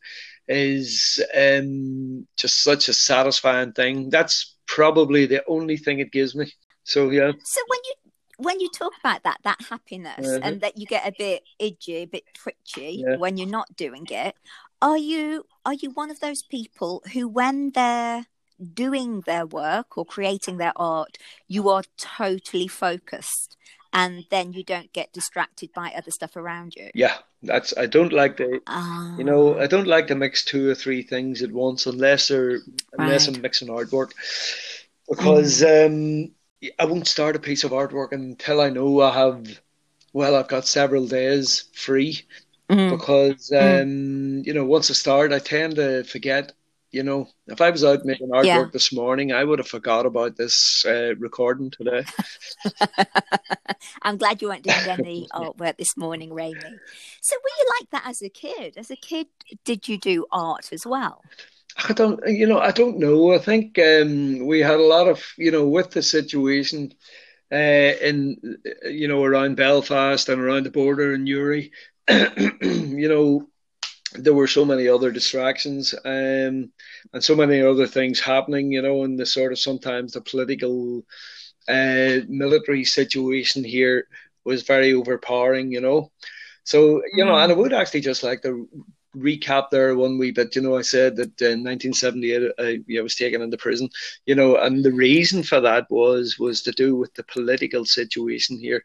is 0.48 1.24
um, 1.36 2.28
just 2.38 2.64
such 2.64 2.90
a 2.90 2.94
satisfying 2.94 3.72
thing. 3.72 4.10
That's 4.10 4.56
probably 4.66 5.26
the 5.26 5.44
only 5.48 5.78
thing 5.78 6.00
it 6.00 6.12
gives 6.12 6.36
me. 6.36 6.52
So 6.84 7.10
yeah. 7.10 7.32
So 7.44 7.62
when 7.68 7.80
you 7.86 7.94
when 8.38 8.60
you 8.60 8.70
talk 8.70 8.94
about 9.00 9.24
that 9.24 9.40
that 9.44 9.62
happiness 9.70 10.28
uh-huh. 10.28 10.40
and 10.44 10.62
that 10.62 10.78
you 10.78 10.86
get 10.86 11.08
a 11.08 11.14
bit 11.18 11.44
itchy, 11.60 11.98
a 11.98 12.06
bit 12.06 12.24
twitchy 12.34 13.04
yeah. 13.06 13.18
when 13.18 13.38
you're 13.38 13.48
not 13.48 13.76
doing 13.76 14.08
it, 14.10 14.36
are 14.82 14.98
you 14.98 15.46
are 15.66 15.74
you 15.74 15.92
one 15.92 16.10
of 16.10 16.20
those 16.20 16.42
people 16.42 17.04
who 17.14 17.28
when 17.28 17.72
they're 17.72 18.26
doing 18.74 19.22
their 19.22 19.46
work 19.46 19.98
or 19.98 20.06
creating 20.06 20.58
their 20.58 20.74
art, 20.76 21.18
you 21.48 21.70
are 21.70 21.84
totally 21.98 22.68
focused 22.68 23.56
and 23.94 24.26
then 24.30 24.54
you 24.54 24.64
don't 24.64 24.92
get 24.94 25.12
distracted 25.14 25.72
by 25.74 25.92
other 25.96 26.12
stuff 26.12 26.36
around 26.36 26.76
you. 26.76 26.90
Yeah, 26.94 27.16
that's 27.42 27.74
I 27.78 27.86
don't 27.86 28.14
like 28.14 28.38
the 28.38 28.62
you 29.18 29.24
know 29.24 29.60
I 29.60 29.68
don't 29.68 29.88
like 29.88 30.08
to 30.08 30.16
mix 30.16 30.46
two 30.46 30.70
or 30.70 30.76
three 30.76 31.02
things 31.02 31.42
at 31.42 31.52
once 31.52 31.86
unless 31.86 32.28
they're 32.28 32.60
unless 32.98 33.28
I'm 33.28 33.42
mixing 33.42 33.70
artwork 33.70 34.12
because 35.10 35.62
mm. 35.62 36.26
um, 36.28 36.32
I 36.78 36.86
won't 36.86 37.08
start 37.08 37.36
a 37.36 37.40
piece 37.40 37.64
of 37.64 37.72
artwork 37.72 38.12
until 38.12 38.62
I 38.62 38.70
know 38.70 39.02
I 39.02 39.14
have 39.14 39.62
well 40.14 40.36
I've 40.36 40.48
got 40.48 40.68
several 40.68 41.08
days 41.08 41.66
free 41.74 42.22
mm. 42.70 42.92
because 42.92 43.50
mm. 43.50 43.82
um, 43.82 43.88
mm. 43.88 44.46
you 44.46 44.54
know 44.54 44.66
once 44.66 44.90
I 44.92 44.94
start 44.94 45.34
I 45.34 45.40
tend 45.40 45.78
to 45.78 46.04
forget 46.04 46.54
you 46.92 47.04
know, 47.04 47.28
if 47.48 47.62
I 47.62 47.70
was 47.70 47.84
out 47.84 48.04
making 48.04 48.30
artwork 48.30 48.46
yeah. 48.46 48.66
this 48.74 48.92
morning, 48.92 49.32
I 49.32 49.44
would 49.44 49.60
have 49.60 49.68
forgot 49.68 50.06
about 50.06 50.38
this 50.38 50.84
uh, 50.88 51.16
recording 51.18 51.70
today. 51.70 52.04
I'm 54.02 54.18
glad 54.18 54.42
you 54.42 54.50
weren't 54.50 54.64
doing 54.64 54.88
any 54.88 55.28
artwork 55.34 55.78
this 55.78 55.96
morning, 55.96 56.34
Raymond. 56.34 56.80
So, 57.22 57.36
were 57.36 57.50
you 57.60 57.66
like 57.80 57.90
that 57.92 58.10
as 58.10 58.22
a 58.22 58.30
kid? 58.30 58.74
As 58.78 58.90
a 58.90 58.96
kid, 58.96 59.28
did 59.66 59.88
you 59.88 59.98
do 59.98 60.26
art 60.32 60.72
as 60.72 60.86
well? 60.86 61.24
I 61.88 61.94
don't, 61.94 62.20
you 62.28 62.48
know, 62.48 62.60
I 62.60 62.72
don't 62.72 62.98
know. 62.98 63.34
I 63.34 63.38
think 63.38 63.78
um, 63.80 64.46
we 64.46 64.60
had 64.60 64.80
a 64.80 64.84
lot 64.84 65.08
of, 65.08 65.24
you 65.38 65.52
know, 65.52 65.68
with 65.68 65.92
the 65.92 66.02
situation 66.02 66.94
uh, 67.52 67.56
in, 67.56 68.58
you 68.84 69.08
know, 69.08 69.24
around 69.24 69.56
Belfast 69.56 70.28
and 70.28 70.42
around 70.42 70.64
the 70.64 70.72
border 70.72 71.14
in 71.14 71.24
Newry, 71.24 71.72
you 72.10 73.08
know, 73.08 73.48
there 74.14 74.34
were 74.34 74.48
so 74.48 74.66
many 74.66 74.88
other 74.88 75.12
distractions 75.12 75.94
um, 76.06 76.72
and 77.14 77.24
so 77.24 77.36
many 77.36 77.62
other 77.62 77.88
things 77.88 78.20
happening, 78.20 78.72
you 78.72 78.82
know, 78.82 79.04
and 79.04 79.20
the 79.20 79.26
sort 79.26 79.52
of 79.52 79.60
sometimes 79.60 80.14
the 80.14 80.22
political 80.22 81.06
uh, 81.68 82.18
military 82.28 82.84
situation 82.86 83.64
here 83.64 84.08
was 84.44 84.64
very 84.64 84.94
overpowering, 84.94 85.72
you 85.72 85.82
know. 85.82 86.12
So, 86.64 87.02
you 87.14 87.26
know, 87.26 87.36
and 87.36 87.52
I 87.52 87.56
would 87.56 87.74
actually 87.74 88.02
just 88.02 88.24
like 88.24 88.42
to 88.44 88.68
recap 89.16 89.70
there 89.70 89.96
one 89.96 90.18
wee 90.18 90.32
bit. 90.32 90.56
You 90.56 90.62
know, 90.62 90.78
I 90.78 90.82
said 90.82 91.16
that 91.18 91.42
in 91.42 91.64
1978 91.64 92.52
I, 92.60 92.98
I 92.98 93.02
was 93.02 93.16
taken 93.16 93.42
into 93.42 93.58
prison. 93.58 93.90
You 94.26 94.36
know, 94.36 94.58
and 94.58 94.84
the 94.84 94.92
reason 94.92 95.44
for 95.44 95.60
that 95.62 95.90
was 95.90 96.38
was 96.40 96.62
to 96.64 96.72
do 96.72 96.96
with 96.96 97.14
the 97.16 97.24
political 97.24 97.86
situation 97.86 98.60
here. 98.60 98.84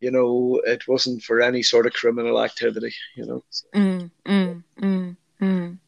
You 0.00 0.10
know, 0.10 0.60
it 0.66 0.86
wasn't 0.88 1.22
for 1.22 1.40
any 1.40 1.62
sort 1.62 1.86
of 1.86 1.92
criminal 1.92 2.42
activity. 2.42 2.92
You 3.16 3.26
know. 3.26 3.44
Mm, 3.74 4.10
mm, 4.26 4.64
mm, 4.80 5.16
mm. 5.40 5.78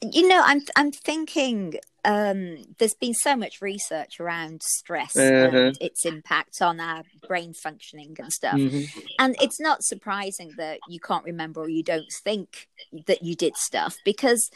You 0.00 0.28
know, 0.28 0.40
I'm 0.44 0.62
I'm 0.76 0.92
thinking 0.92 1.74
um, 2.04 2.56
there's 2.78 2.94
been 2.94 3.14
so 3.14 3.36
much 3.36 3.60
research 3.60 4.20
around 4.20 4.62
stress 4.62 5.16
uh-huh. 5.16 5.56
and 5.56 5.78
its 5.80 6.06
impact 6.06 6.62
on 6.62 6.80
our 6.80 7.02
brain 7.26 7.52
functioning 7.52 8.16
and 8.18 8.32
stuff. 8.32 8.54
Mm-hmm. 8.54 9.00
And 9.18 9.36
it's 9.40 9.60
not 9.60 9.82
surprising 9.82 10.52
that 10.56 10.80
you 10.88 11.00
can't 11.00 11.24
remember 11.24 11.60
or 11.60 11.68
you 11.68 11.82
don't 11.82 12.10
think 12.24 12.68
that 13.06 13.22
you 13.22 13.34
did 13.34 13.56
stuff 13.56 13.96
because 14.04 14.50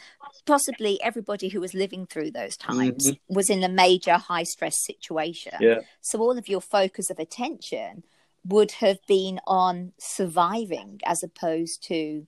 possibly 0.45 1.01
everybody 1.03 1.49
who 1.49 1.59
was 1.59 1.73
living 1.73 2.05
through 2.05 2.31
those 2.31 2.57
times 2.57 3.09
mm-hmm. 3.09 3.33
was 3.33 3.49
in 3.49 3.63
a 3.63 3.69
major 3.69 4.13
high 4.17 4.43
stress 4.43 4.75
situation. 4.83 5.53
Yeah. 5.59 5.81
So 6.01 6.19
all 6.19 6.37
of 6.37 6.47
your 6.47 6.61
focus 6.61 7.09
of 7.09 7.19
attention 7.19 8.03
would 8.47 8.71
have 8.73 8.99
been 9.07 9.39
on 9.47 9.93
surviving 9.97 10.99
as 11.05 11.23
opposed 11.23 11.83
to 11.83 12.27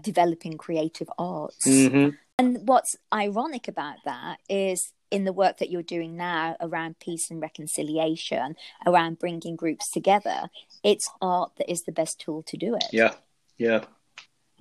developing 0.00 0.56
creative 0.56 1.08
arts. 1.18 1.66
Mm-hmm. 1.66 2.10
And 2.38 2.68
what's 2.68 2.96
ironic 3.12 3.68
about 3.68 3.96
that 4.04 4.38
is 4.48 4.92
in 5.10 5.24
the 5.24 5.32
work 5.32 5.58
that 5.58 5.70
you're 5.70 5.82
doing 5.82 6.16
now 6.16 6.56
around 6.60 6.98
peace 6.98 7.30
and 7.30 7.40
reconciliation, 7.40 8.56
around 8.86 9.18
bringing 9.18 9.56
groups 9.56 9.90
together, 9.90 10.50
it's 10.82 11.10
art 11.22 11.52
that 11.56 11.70
is 11.70 11.84
the 11.84 11.92
best 11.92 12.20
tool 12.20 12.42
to 12.44 12.56
do 12.56 12.74
it. 12.74 12.86
Yeah, 12.92 13.14
yeah, 13.56 13.84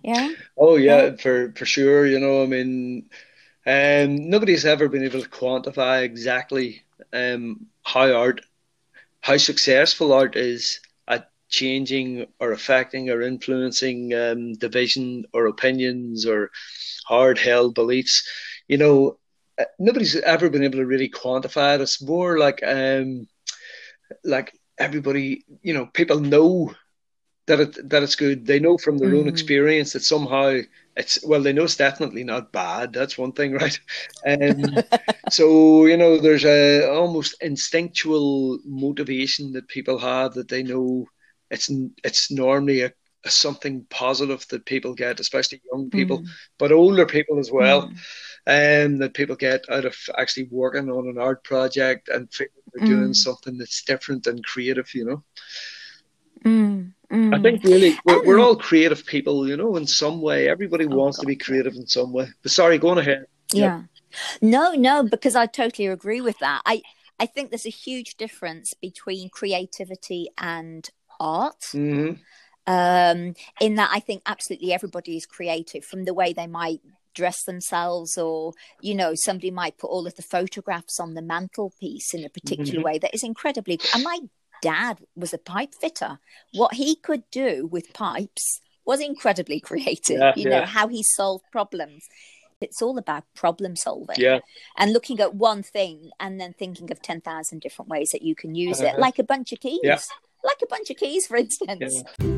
yeah. 0.03 0.31
Oh 0.57 0.75
yeah, 0.77 1.05
yeah. 1.05 1.15
for 1.17 1.51
for 1.55 1.65
sure. 1.65 2.05
You 2.05 2.19
know, 2.19 2.43
I 2.43 2.45
mean, 2.45 3.09
um, 3.65 4.29
nobody's 4.29 4.65
ever 4.65 4.87
been 4.87 5.03
able 5.03 5.21
to 5.21 5.29
quantify 5.29 6.03
exactly 6.03 6.83
um, 7.11 7.65
how 7.83 8.13
art, 8.13 8.41
how 9.21 9.37
successful 9.37 10.13
art 10.13 10.35
is 10.35 10.79
changing 11.49 12.27
or 12.39 12.51
affecting 12.51 13.09
or 13.09 13.21
influencing 13.21 14.13
um, 14.13 14.53
division 14.53 15.25
or 15.33 15.47
opinions 15.47 16.25
or 16.25 16.51
hard 17.05 17.37
held 17.37 17.75
beliefs. 17.75 18.27
You 18.67 18.77
know, 18.77 19.17
uh, 19.59 19.65
nobody's 19.79 20.15
ever 20.15 20.49
been 20.49 20.63
able 20.63 20.79
to 20.79 20.85
really 20.85 21.09
quantify 21.09 21.75
it. 21.75 21.81
It's 21.81 22.01
more 22.01 22.37
like 22.37 22.61
um, 22.65 23.27
like 24.23 24.57
everybody, 24.77 25.45
you 25.61 25.73
know, 25.73 25.85
people 25.85 26.19
know 26.19 26.73
that 27.47 27.59
it 27.59 27.89
that 27.89 28.03
it's 28.03 28.15
good. 28.15 28.45
They 28.45 28.59
know 28.59 28.77
from 28.77 28.97
their 28.97 29.11
mm. 29.11 29.21
own 29.21 29.27
experience 29.27 29.93
that 29.93 30.03
somehow 30.03 30.59
it's 30.97 31.23
well, 31.25 31.41
they 31.41 31.53
know 31.53 31.63
it's 31.63 31.75
definitely 31.75 32.23
not 32.23 32.51
bad. 32.51 32.93
That's 32.93 33.17
one 33.17 33.33
thing, 33.33 33.53
right? 33.61 33.79
Um, 34.25 34.63
so 35.29 35.85
you 35.85 35.97
know, 35.97 36.19
there's 36.19 36.45
a 36.45 36.89
almost 36.91 37.41
instinctual 37.41 38.59
motivation 38.65 39.53
that 39.53 39.67
people 39.67 39.97
have 39.99 40.33
that 40.33 40.47
they 40.47 40.63
know 40.63 41.07
it's 41.49 41.71
it's 42.03 42.31
normally 42.31 42.81
a, 42.81 42.93
a 43.23 43.29
something 43.29 43.85
positive 43.89 44.45
that 44.49 44.65
people 44.65 44.93
get, 44.93 45.19
especially 45.19 45.61
young 45.71 45.89
people, 45.89 46.19
mm. 46.19 46.27
but 46.57 46.71
older 46.71 47.05
people 47.05 47.39
as 47.39 47.51
well. 47.51 47.89
Mm. 47.89 47.97
Um, 48.47 48.97
that 48.99 49.15
people 49.15 49.35
get 49.35 49.65
out 49.71 49.85
of 49.85 49.97
actually 50.19 50.47
working 50.51 50.91
on 50.91 51.07
an 51.07 51.17
art 51.17 51.43
project 51.43 52.09
and 52.09 52.29
they're 52.37 52.83
mm. 52.83 52.85
doing 52.85 53.13
something 53.15 53.57
that's 53.57 53.83
different 53.83 54.27
and 54.27 54.45
creative, 54.45 54.93
you 54.93 55.03
know. 55.03 55.23
Mm, 56.43 56.93
mm. 57.11 57.35
I 57.35 57.41
think 57.41 57.63
really 57.63 57.97
we're, 58.05 58.23
we're, 58.23 58.39
all 58.39 58.55
creative 58.55 59.03
people, 59.03 59.47
you 59.47 59.57
know, 59.57 59.77
in 59.77 59.87
some 59.87 60.21
way. 60.21 60.47
Everybody 60.47 60.85
oh, 60.85 60.95
wants 60.95 61.17
God. 61.17 61.23
to 61.23 61.27
be 61.27 61.35
creative 61.35 61.73
in 61.73 61.87
some 61.87 62.13
way. 62.13 62.27
But 62.43 62.51
sorry, 62.51 62.77
go 62.77 62.89
on 62.89 62.99
ahead. 62.99 63.25
Yeah. 63.51 63.81
No, 64.43 64.73
no, 64.73 65.01
because 65.01 65.35
I 65.35 65.47
totally 65.47 65.87
agree 65.87 66.21
with 66.21 66.37
that. 66.39 66.61
I 66.67 66.83
I 67.19 67.25
think 67.25 67.49
there's 67.49 67.65
a 67.65 67.69
huge 67.69 68.15
difference 68.15 68.73
between 68.73 69.29
creativity 69.29 70.29
and 70.37 70.89
art. 71.19 71.61
Mm-hmm. 71.73 72.21
Um, 72.67 73.35
in 73.61 73.75
that, 73.75 73.91
I 73.93 73.99
think 73.99 74.23
absolutely 74.25 74.73
everybody 74.73 75.17
is 75.17 75.25
creative 75.25 75.85
from 75.85 76.05
the 76.05 76.13
way 76.13 76.33
they 76.33 76.47
might 76.47 76.81
dress 77.13 77.43
themselves, 77.43 78.17
or 78.17 78.53
you 78.81 78.93
know, 78.93 79.13
somebody 79.15 79.51
might 79.51 79.77
put 79.77 79.89
all 79.89 80.05
of 80.05 80.15
the 80.15 80.21
photographs 80.21 80.99
on 80.99 81.13
the 81.13 81.21
mantelpiece 81.21 82.13
in 82.13 82.23
a 82.25 82.29
particular 82.29 82.79
mm-hmm. 82.79 82.85
way 82.85 82.97
that 82.99 83.13
is 83.13 83.23
incredibly. 83.23 83.79
And 83.93 84.03
my 84.03 84.19
dad 84.61 84.99
was 85.15 85.33
a 85.33 85.37
pipe 85.37 85.73
fitter. 85.79 86.19
What 86.53 86.73
he 86.75 86.95
could 86.95 87.23
do 87.31 87.67
with 87.71 87.93
pipes 87.93 88.61
was 88.85 88.99
incredibly 88.99 89.59
creative. 89.69 90.19
Yeah, 90.19 90.33
you 90.35 90.49
yeah. 90.49 90.59
know 90.59 90.65
how 90.65 90.87
he 90.87 91.03
solved 91.03 91.45
problems. 91.51 92.07
It's 92.61 92.81
all 92.81 92.97
about 92.97 93.25
problem 93.35 93.75
solving 93.75 94.15
Yeah, 94.17 94.39
and 94.77 94.93
looking 94.93 95.19
at 95.19 95.35
one 95.35 95.61
thing 95.61 96.09
and 96.19 96.39
then 96.39 96.53
thinking 96.53 96.89
of 96.91 97.01
ten 97.01 97.21
thousand 97.21 97.61
different 97.61 97.89
ways 97.89 98.09
that 98.11 98.21
you 98.21 98.33
can 98.33 98.55
use 98.55 98.79
it, 98.79 98.87
Uh-huh. 98.87 99.01
like 99.01 99.19
a 99.19 99.23
bunch 99.23 99.51
of 99.51 99.59
keys. 99.59 99.81
Yeah. 100.45 100.49
Like 100.49 100.61
a 100.63 100.67
bunch 100.67 100.89
of 100.89 100.97
keys, 100.97 101.27
for 101.27 101.37
instance. 101.37 102.03
Yeah. 102.19 102.35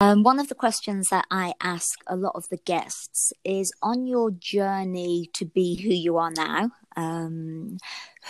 Um, 0.00 0.22
one 0.22 0.38
of 0.38 0.48
the 0.48 0.54
questions 0.54 1.08
that 1.10 1.26
I 1.28 1.54
ask 1.60 1.98
a 2.06 2.14
lot 2.14 2.32
of 2.36 2.48
the 2.50 2.56
guests 2.56 3.32
is 3.44 3.72
on 3.82 4.06
your 4.06 4.30
journey 4.30 5.28
to 5.34 5.44
be 5.44 5.82
who 5.82 5.90
you 5.90 6.16
are 6.16 6.30
now, 6.30 6.70
um, 6.96 7.78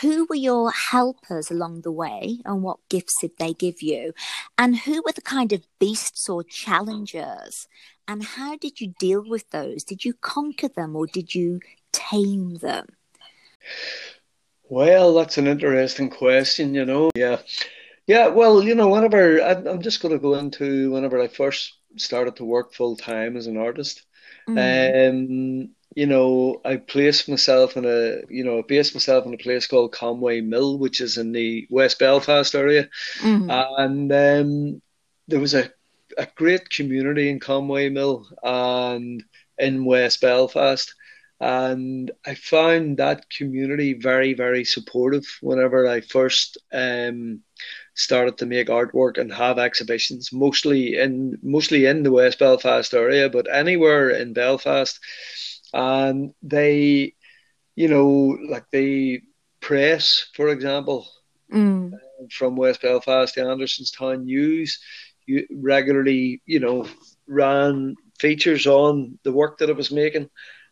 who 0.01 0.27
were 0.31 0.35
your 0.35 0.71
helpers 0.71 1.51
along 1.51 1.83
the 1.83 1.93
way 1.93 2.39
and 2.47 2.63
what 2.63 2.79
gifts 2.89 3.21
did 3.21 3.33
they 3.39 3.53
give 3.53 3.83
you? 3.83 4.15
And 4.57 4.79
who 4.79 5.03
were 5.05 5.13
the 5.13 5.21
kind 5.21 5.53
of 5.53 5.67
beasts 5.79 6.27
or 6.29 6.43
challengers? 6.43 7.69
And 8.09 8.25
how 8.25 8.57
did 8.57 8.81
you 8.81 8.95
deal 8.99 9.23
with 9.25 9.51
those? 9.51 9.85
Did 9.85 10.07
you 10.07 10.15
conquer 10.15 10.69
them 10.69 10.97
or 10.97 11.07
did 11.07 11.35
you 11.35 11.61
tame 11.93 12.55
them? 12.57 12.87
Well, 14.69 15.15
that's 15.15 15.39
an 15.39 15.47
interesting 15.47 16.11
question, 16.11 16.75
you 16.75 16.85
know. 16.85 17.11
Yeah. 17.15 17.39
Yeah, 18.07 18.29
well, 18.29 18.63
you 18.63 18.75
know, 18.75 18.89
whenever 18.89 19.43
I, 19.43 19.53
I'm 19.53 19.83
just 19.83 20.01
going 20.01 20.13
to 20.15 20.19
go 20.19 20.35
into 20.35 20.91
whenever 20.91 21.21
I 21.21 21.29
first 21.29 21.75
started 21.97 22.37
to 22.37 22.45
work 22.45 22.73
full 22.73 22.97
time 22.97 23.37
as 23.37 23.47
an 23.47 23.57
artist, 23.57 24.03
Mm. 24.49 25.11
um, 25.11 25.71
you 25.95 26.07
know, 26.07 26.61
I 26.65 26.77
placed 26.77 27.29
myself 27.29 27.77
in 27.77 27.85
a, 27.85 28.23
you 28.31 28.45
know, 28.45 28.61
I 28.61 28.63
based 28.67 28.95
myself 28.95 29.27
in 29.27 29.35
a 29.35 29.39
place 29.39 29.67
called 29.67 29.93
Conway 29.93 30.41
Mill, 30.41 30.79
which 30.79 31.03
is 31.03 31.19
in 31.19 31.33
the 31.33 31.67
West 31.71 31.99
Belfast 31.99 32.55
area, 32.55 32.89
Mm. 33.21 33.51
and 33.79 34.13
um, 34.13 34.83
there 35.27 35.41
was 35.41 35.55
a 35.55 35.71
a 36.17 36.27
great 36.35 36.71
community 36.71 37.29
in 37.29 37.41
Conway 37.41 37.91
Mill 37.91 38.27
and 38.43 39.23
in 39.59 39.85
West 39.85 40.23
Belfast. 40.23 40.95
And 41.41 42.11
I 42.27 42.35
found 42.35 42.99
that 42.99 43.29
community 43.31 43.95
very, 43.95 44.35
very 44.35 44.65
supportive 44.65 45.25
whenever 45.41 45.87
I 45.87 46.01
first 46.01 46.59
um, 46.73 47.41
started 47.95 48.39
to 48.39 48.47
make 48.47 48.69
artwork 48.69 49.19
and 49.19 49.33
have 49.33 49.59
exhibitions, 49.59 50.31
mostly 50.33 50.97
in 50.97 51.39
mostly 51.43 51.87
in 51.87 52.03
the 52.03 52.13
West 52.13 52.39
Belfast 52.39 52.93
area, 52.95 53.29
but 53.29 53.47
anywhere 53.53 54.11
in 54.11 54.33
Belfast. 54.35 54.99
And 55.73 56.33
they, 56.43 57.15
you 57.75 57.89
know, 57.89 58.37
like 58.51 58.65
the 58.73 59.21
press, 59.61 60.27
for 60.35 60.49
example, 60.49 61.07
Mm. 61.53 61.93
from 62.31 62.57
West 62.57 62.83
Belfast, 62.83 63.35
the 63.35 63.43
Andersonstown 63.43 64.25
News, 64.25 64.79
you 65.27 65.47
regularly, 65.51 66.41
you 66.47 66.61
know, 66.61 66.87
ran 67.27 67.95
features 68.19 68.67
on 68.67 69.19
the 69.25 69.33
work 69.33 69.59
that 69.59 69.69
I 69.69 69.73
was 69.73 69.91
making 69.91 70.29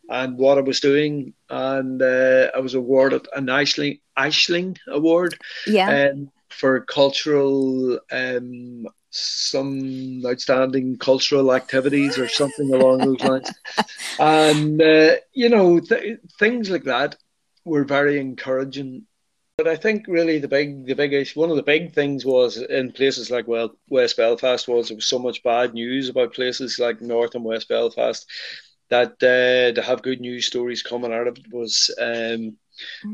and 0.09 0.37
what 0.37 0.57
I 0.57 0.61
was 0.61 0.79
doing, 0.79 1.33
and 1.49 2.01
uh, 2.01 2.49
I 2.55 2.59
was 2.59 2.73
awarded 2.73 3.27
an 3.35 3.47
Aisling 3.47 3.99
Aisling 4.17 4.77
Award 4.87 5.37
Yeah. 5.65 6.09
um, 6.11 6.31
for 6.49 6.81
cultural 6.81 7.99
um, 8.11 8.87
some 9.09 10.21
outstanding 10.25 10.97
cultural 10.97 11.53
activities 11.53 12.17
or 12.17 12.27
something 12.27 12.73
along 12.73 12.99
those 12.99 13.21
lines. 13.21 13.49
And 14.19 14.81
uh, 14.81 15.17
you 15.33 15.49
know, 15.49 15.79
th- 15.79 16.19
things 16.39 16.69
like 16.69 16.85
that 16.85 17.15
were 17.65 17.83
very 17.83 18.19
encouraging. 18.19 19.03
But 19.57 19.67
I 19.67 19.75
think 19.75 20.05
really 20.07 20.37
the 20.39 20.47
big, 20.47 20.85
the 20.85 20.95
big 20.95 21.13
issue, 21.13 21.39
one 21.39 21.49
of 21.49 21.55
the 21.55 21.63
big 21.63 21.93
things 21.93 22.25
was 22.25 22.57
in 22.57 22.91
places 22.91 23.29
like 23.31 23.47
well 23.47 23.75
West 23.89 24.17
Belfast 24.17 24.67
was 24.67 24.87
there 24.87 24.95
was 24.95 25.05
so 25.05 25.19
much 25.19 25.43
bad 25.43 25.73
news 25.73 26.09
about 26.09 26.33
places 26.33 26.79
like 26.79 27.01
North 27.01 27.35
and 27.35 27.43
West 27.43 27.67
Belfast 27.69 28.25
that 28.89 29.13
uh, 29.23 29.73
to 29.75 29.81
have 29.81 30.01
good 30.03 30.21
news 30.21 30.47
stories 30.47 30.83
coming 30.83 31.13
out 31.13 31.27
of 31.27 31.37
it 31.37 31.45
was 31.51 31.93
um, 32.01 32.57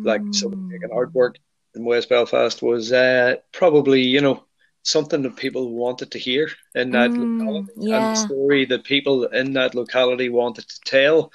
like 0.04 0.26
someone 0.32 0.58
making 0.72 0.90
artwork 0.98 1.36
in 1.76 1.86
West 1.86 2.10
Belfast 2.10 2.62
was 2.62 2.92
uh, 2.94 3.36
probably 3.54 4.02
you 4.02 4.22
know 4.22 4.46
something 4.84 5.22
that 5.24 5.38
people 5.38 5.74
wanted 5.74 6.12
to 6.12 6.20
hear 6.20 6.50
in 6.76 6.92
that 6.92 7.18
Mm, 7.18 7.18
locality 7.18 7.74
and 7.92 8.10
the 8.12 8.16
story 8.16 8.66
that 8.66 8.84
people 8.86 9.26
in 9.28 9.54
that 9.54 9.76
locality 9.76 10.30
wanted 10.30 10.68
to 10.68 10.80
tell. 10.86 11.32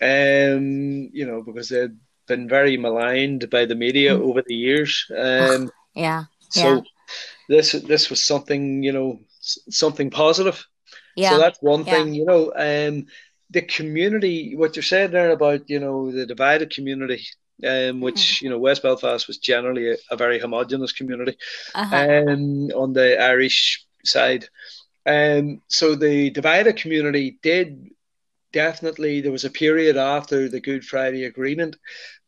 Um, 0.00 1.10
you 1.12 1.26
know, 1.26 1.42
because 1.42 1.68
they'd 1.70 1.96
been 2.26 2.48
very 2.48 2.76
maligned 2.76 3.48
by 3.50 3.64
the 3.66 3.74
media 3.74 4.16
Mm. 4.16 4.18
over 4.18 4.42
the 4.46 4.54
years. 4.54 5.06
Um, 5.16 5.70
Yeah. 5.94 6.24
so 6.50 6.82
Yeah. 6.82 6.82
this 7.48 7.72
this 7.72 8.10
was 8.10 8.24
something 8.24 8.82
you 8.82 8.92
know 8.92 9.20
something 9.40 10.10
positive. 10.10 10.66
Yeah. 11.16 11.16
So 11.20 11.38
that's 11.38 11.58
one 11.62 11.84
Yeah. 11.84 11.86
thing, 11.86 12.14
you 12.14 12.26
know. 12.26 12.52
Um, 12.56 13.06
the 13.50 13.62
community, 13.62 14.54
what 14.56 14.76
you're 14.76 14.82
saying 14.82 15.12
there 15.12 15.30
about, 15.30 15.68
you 15.70 15.78
know, 15.80 16.10
the 16.10 16.26
divided 16.26 16.70
community, 16.70 17.24
um, 17.66 18.00
which, 18.00 18.42
you 18.42 18.50
know, 18.50 18.58
West 18.58 18.82
Belfast 18.82 19.26
was 19.26 19.38
generally 19.38 19.92
a, 19.92 19.96
a 20.10 20.16
very 20.16 20.38
homogenous 20.38 20.92
community, 20.92 21.36
Uh-huh. 21.74 21.96
um, 21.96 22.70
on 22.74 22.92
the 22.92 23.20
Irish 23.20 23.86
side. 24.04 24.48
Um, 25.06 25.62
so 25.68 25.94
the 25.94 26.30
divided 26.30 26.76
community 26.76 27.38
did 27.42 27.90
definitely, 28.52 29.20
there 29.20 29.32
was 29.32 29.44
a 29.44 29.50
period 29.50 29.96
after 29.96 30.48
the 30.48 30.60
Good 30.60 30.84
Friday 30.84 31.24
Agreement 31.24 31.76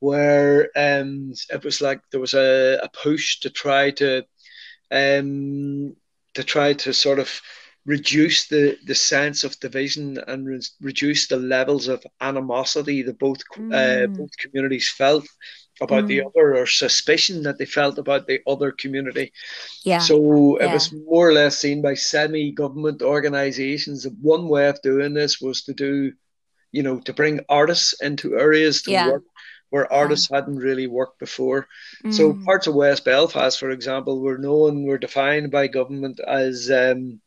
where 0.00 0.70
um, 0.76 1.32
it 1.50 1.64
was 1.64 1.80
like 1.80 2.00
there 2.10 2.20
was 2.20 2.34
a, 2.34 2.78
a 2.82 2.88
push 2.90 3.40
to 3.40 3.50
try 3.50 3.90
to 3.92 4.24
um, 4.90 5.96
to 6.34 6.44
try 6.44 6.72
to 6.74 6.92
sort 6.92 7.18
of 7.18 7.40
reduce 7.96 8.38
the, 8.48 8.76
the 8.90 8.94
sense 8.94 9.44
of 9.44 9.58
division 9.60 10.18
and 10.30 10.46
re- 10.46 10.60
reduce 10.90 11.22
the 11.28 11.38
levels 11.56 11.88
of 11.88 12.04
animosity 12.20 12.98
that 13.02 13.18
both 13.18 13.40
uh, 13.56 14.04
Mm. 14.04 14.16
both 14.18 14.32
communities 14.44 14.88
felt 15.02 15.26
about 15.80 16.06
the 16.06 16.18
Mm. 16.18 16.26
other 16.28 16.46
or 16.60 16.66
suspicion 16.66 17.36
that 17.44 17.56
they 17.58 17.64
felt 17.80 17.96
about 17.98 18.26
the 18.26 18.40
other 18.52 18.70
community. 18.82 19.26
Yeah. 19.90 20.00
So 20.08 20.16
it 20.64 20.66
Yeah. 20.66 20.74
was 20.74 20.92
more 20.92 21.24
or 21.28 21.32
less 21.40 21.56
seen 21.64 21.80
by 21.88 21.94
semi-government 21.94 23.00
organizations 23.00 24.02
that 24.02 24.16
one 24.36 24.44
way 24.52 24.68
of 24.68 24.82
doing 24.82 25.14
this 25.14 25.40
was 25.40 25.62
to 25.66 25.72
do, 25.86 26.12
you 26.76 26.82
know, 26.86 26.96
to 27.06 27.12
bring 27.20 27.40
artists 27.60 27.90
into 28.08 28.36
areas 28.46 28.82
to 28.82 28.90
Yeah. 28.90 29.08
work 29.12 29.24
where 29.70 29.92
artists 30.02 30.28
hadn't 30.34 30.66
really 30.68 30.86
worked 30.98 31.18
before. 31.26 31.60
So 32.10 32.22
Mm. 32.32 32.44
parts 32.48 32.66
of 32.66 32.74
West 32.74 33.04
Belfast, 33.04 33.56
for 33.58 33.70
example, 33.70 34.14
were 34.20 34.38
known, 34.46 34.72
were 34.88 34.98
defined 35.06 35.50
by 35.50 35.68
government 35.78 36.18
as 36.20 36.70
um, 36.82 37.20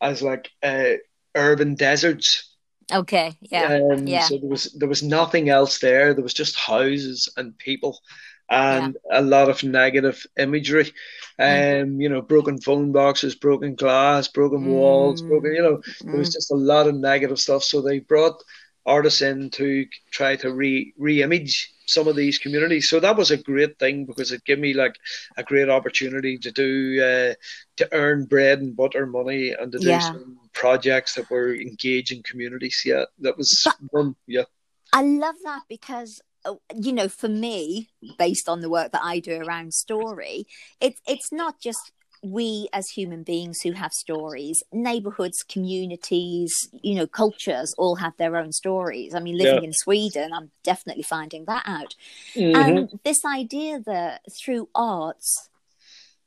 as 0.00 0.22
like 0.22 0.50
uh, 0.62 0.94
urban 1.34 1.74
deserts. 1.74 2.54
Okay. 2.92 3.36
Yeah. 3.40 3.80
Um, 3.92 4.06
Yeah. 4.06 4.22
So 4.22 4.38
there 4.38 4.48
was 4.48 4.72
there 4.78 4.88
was 4.88 5.02
nothing 5.02 5.48
else 5.50 5.78
there. 5.78 6.14
There 6.14 6.22
was 6.22 6.34
just 6.34 6.56
houses 6.56 7.28
and 7.36 7.56
people, 7.58 8.00
and 8.48 8.96
a 9.12 9.20
lot 9.22 9.48
of 9.50 9.62
negative 9.62 10.24
imagery. 10.38 10.92
Mm. 11.38 11.82
Um, 11.82 12.00
you 12.00 12.08
know, 12.08 12.22
broken 12.22 12.58
phone 12.60 12.92
boxes, 12.92 13.34
broken 13.34 13.74
glass, 13.74 14.28
broken 14.28 14.66
walls, 14.66 15.22
Mm. 15.22 15.28
broken. 15.28 15.54
You 15.54 15.62
know, 15.62 15.82
there 16.00 16.16
was 16.18 16.30
Mm. 16.30 16.32
just 16.32 16.50
a 16.50 16.56
lot 16.56 16.86
of 16.88 16.94
negative 16.94 17.38
stuff. 17.38 17.62
So 17.64 17.82
they 17.82 17.98
brought 18.00 18.42
artists 18.86 19.20
in 19.22 19.50
to 19.50 19.86
try 20.10 20.36
to 20.36 20.52
re 20.52 20.94
re-image 20.96 21.70
some 21.88 22.06
of 22.06 22.16
these 22.16 22.38
communities. 22.38 22.88
So 22.88 23.00
that 23.00 23.16
was 23.16 23.30
a 23.30 23.36
great 23.36 23.78
thing 23.78 24.04
because 24.04 24.30
it 24.30 24.44
gave 24.44 24.58
me 24.58 24.74
like 24.74 24.96
a 25.36 25.42
great 25.42 25.68
opportunity 25.70 26.36
to 26.38 26.50
do 26.52 27.02
uh, 27.02 27.34
to 27.78 27.88
earn 27.92 28.26
bread 28.26 28.60
and 28.60 28.76
butter 28.76 29.06
money 29.06 29.52
and 29.58 29.72
to 29.72 29.78
do 29.78 29.88
Yeah. 29.88 30.00
some 30.00 30.38
projects 30.52 31.14
that 31.14 31.30
were 31.30 31.54
engaging 31.54 32.22
communities. 32.22 32.82
Yeah, 32.84 33.04
that 33.20 33.36
was 33.38 33.62
But- 33.64 33.76
one. 33.90 34.16
Yeah, 34.26 34.44
I 34.92 35.02
love 35.02 35.36
that 35.44 35.62
because 35.68 36.20
uh, 36.44 36.54
you 36.74 36.92
know, 36.92 37.08
for 37.08 37.28
me, 37.28 37.88
based 38.18 38.48
on 38.48 38.60
the 38.60 38.70
work 38.70 38.92
that 38.92 39.02
I 39.02 39.18
do 39.18 39.32
around 39.40 39.74
story, 39.74 40.46
it's 40.80 41.00
it's 41.06 41.32
not 41.32 41.58
just 41.60 41.90
we 42.22 42.68
as 42.72 42.88
human 42.88 43.22
beings 43.22 43.60
who 43.62 43.72
have 43.72 43.92
stories. 43.92 44.62
Neighborhoods, 44.72 45.44
communities, 45.48 46.52
you 46.82 46.94
know, 46.94 47.06
cultures 47.06 47.74
all 47.78 47.96
have 47.96 48.16
their 48.16 48.36
own 48.36 48.52
stories. 48.52 49.14
I 49.14 49.20
mean, 49.20 49.36
living 49.36 49.64
in 49.64 49.72
Sweden, 49.72 50.32
I'm 50.32 50.50
definitely 50.62 51.04
finding 51.04 51.44
that 51.46 51.62
out. 51.66 51.94
Mhm. 52.34 52.54
And 52.54 53.00
this 53.04 53.24
idea 53.24 53.80
that 53.80 54.22
through 54.32 54.68
arts, 54.74 55.48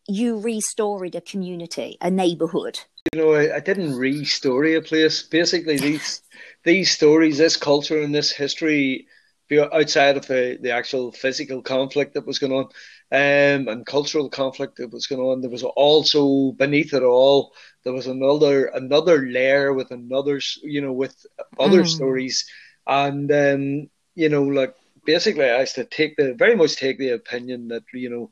you 0.07 0.37
restoried 0.37 1.15
a 1.15 1.21
community, 1.21 1.97
a 2.01 2.09
neighborhood. 2.09 2.79
you 3.13 3.19
know, 3.19 3.33
I, 3.33 3.57
I 3.57 3.59
didn't 3.59 3.95
re-story 3.95 4.75
a 4.75 4.81
place. 4.81 5.23
Basically, 5.23 5.77
these 5.77 6.21
these 6.63 6.91
stories, 6.91 7.37
this 7.37 7.57
culture, 7.57 7.99
and 8.01 8.13
this 8.13 8.31
history, 8.31 9.07
be- 9.47 9.59
outside 9.59 10.17
of 10.17 10.27
the, 10.27 10.57
the 10.61 10.71
actual 10.71 11.11
physical 11.11 11.61
conflict 11.61 12.13
that 12.13 12.27
was 12.27 12.39
going 12.39 12.53
on, 12.53 12.69
um, 13.11 13.67
and 13.67 13.85
cultural 13.85 14.29
conflict 14.29 14.77
that 14.77 14.91
was 14.91 15.07
going 15.07 15.21
on, 15.21 15.41
there 15.41 15.49
was 15.49 15.63
also 15.63 16.51
beneath 16.53 16.93
it 16.93 17.03
all, 17.03 17.53
there 17.83 17.93
was 17.93 18.07
another 18.07 18.65
another 18.67 19.19
layer 19.27 19.73
with 19.73 19.91
another, 19.91 20.39
you 20.63 20.81
know, 20.81 20.93
with 20.93 21.15
other 21.59 21.83
Mm. 21.83 21.85
stories, 21.85 22.45
and 22.87 23.31
um, 23.31 23.89
you 24.15 24.29
know, 24.29 24.43
like 24.43 24.73
basically, 25.05 25.45
I 25.49 25.61
used 25.61 25.75
to 25.75 25.85
take 25.85 26.15
the 26.17 26.33
very 26.33 26.55
much 26.55 26.75
take 26.75 26.97
the 26.99 27.09
opinion 27.11 27.67
that 27.69 27.83
you 27.93 28.09
know 28.09 28.29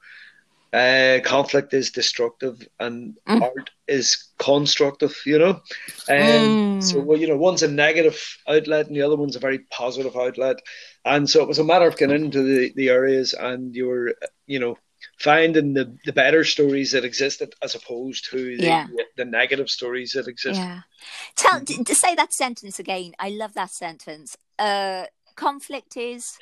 uh, 0.71 1.19
conflict 1.23 1.73
is 1.73 1.91
destructive 1.91 2.67
and 2.79 3.17
mm. 3.27 3.41
art 3.41 3.71
is 3.87 4.29
constructive, 4.37 5.15
you 5.25 5.39
know. 5.39 5.61
And 6.07 6.81
mm. 6.81 6.83
so, 6.83 6.99
well, 6.99 7.17
you 7.17 7.27
know, 7.27 7.37
one's 7.37 7.63
a 7.63 7.67
negative 7.67 8.37
outlet 8.47 8.87
and 8.87 8.95
the 8.95 9.01
other 9.01 9.15
one's 9.15 9.35
a 9.35 9.39
very 9.39 9.59
positive 9.71 10.15
outlet. 10.15 10.57
And 11.05 11.29
so 11.29 11.41
it 11.41 11.47
was 11.47 11.59
a 11.59 11.63
matter 11.63 11.87
of 11.87 11.97
getting 11.97 12.25
into 12.25 12.43
the, 12.43 12.71
the 12.75 12.89
areas 12.89 13.33
and 13.33 13.75
you 13.75 13.87
were, 13.87 14.15
you 14.45 14.59
know, 14.59 14.77
finding 15.17 15.73
the, 15.73 15.97
the 16.05 16.13
better 16.13 16.43
stories 16.43 16.91
that 16.91 17.05
existed 17.05 17.53
as 17.63 17.73
opposed 17.73 18.29
to 18.29 18.57
the, 18.57 18.63
yeah. 18.63 18.87
the, 18.87 19.05
the 19.17 19.25
negative 19.25 19.69
stories 19.69 20.11
that 20.11 20.27
exist. 20.27 20.59
Yeah. 20.59 20.81
Tell, 21.35 21.61
mm-hmm. 21.61 21.83
to 21.83 21.95
say 21.95 22.15
that 22.15 22.33
sentence 22.33 22.79
again. 22.79 23.13
I 23.17 23.29
love 23.29 23.53
that 23.55 23.71
sentence. 23.71 24.37
Uh, 24.57 25.05
conflict 25.35 25.97
is? 25.97 26.37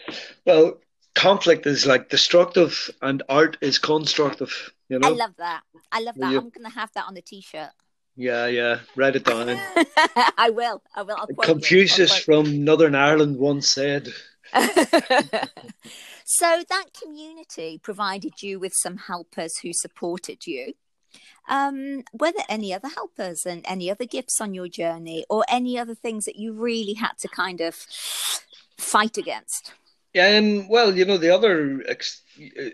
Well, 0.46 0.80
conflict 1.17 1.65
is 1.65 1.86
like 1.86 2.10
destructive 2.10 2.89
and 3.01 3.23
art 3.27 3.58
is 3.62 3.80
constructive. 3.80 4.71
You 4.88 4.99
know, 4.99 5.08
I 5.10 5.12
love 5.12 5.36
that. 5.38 5.62
I 5.91 6.01
love 6.01 6.15
that. 6.15 6.32
You... 6.32 6.38
I'm 6.38 6.49
gonna 6.49 6.69
have 6.69 6.91
that 6.93 7.06
on 7.08 7.15
the 7.15 7.21
t-shirt. 7.21 7.71
Yeah, 8.15 8.47
yeah. 8.47 8.80
Write 8.95 9.15
it 9.15 9.25
down. 9.25 9.49
I 10.38 10.49
will. 10.49 10.82
I 10.95 11.03
will. 11.03 11.27
Confucius 11.41 12.17
from 12.17 12.63
Northern 12.63 12.95
Ireland 12.95 13.38
once 13.38 13.67
said. 13.67 14.08
so 16.25 16.63
that 16.69 16.86
community 16.99 17.80
provided 17.84 18.41
you 18.41 18.60
with 18.60 18.73
some 18.75 18.97
helpers 18.97 19.60
who 19.60 19.71
supported 19.73 20.47
you. 20.47 20.73
Um, 21.47 22.03
were 22.12 22.32
there 22.32 22.45
any 22.49 22.73
other 22.73 22.89
helpers 22.89 23.45
and 23.45 23.62
any 23.65 23.91
other 23.91 24.06
gifts 24.06 24.41
on 24.41 24.53
your 24.53 24.67
journey, 24.67 25.25
or 25.30 25.45
any 25.47 25.77
other 25.77 25.95
things 25.95 26.25
that 26.25 26.38
you 26.38 26.53
really 26.53 26.93
had 26.93 27.17
to 27.19 27.27
kind 27.27 27.62
of 27.62 27.75
fight 28.77 29.17
against? 29.17 29.73
Um, 30.19 30.67
well, 30.69 30.95
you 30.95 31.06
know, 31.06 31.17
the 31.17 31.34
other 31.34 31.84
ex- 31.88 32.21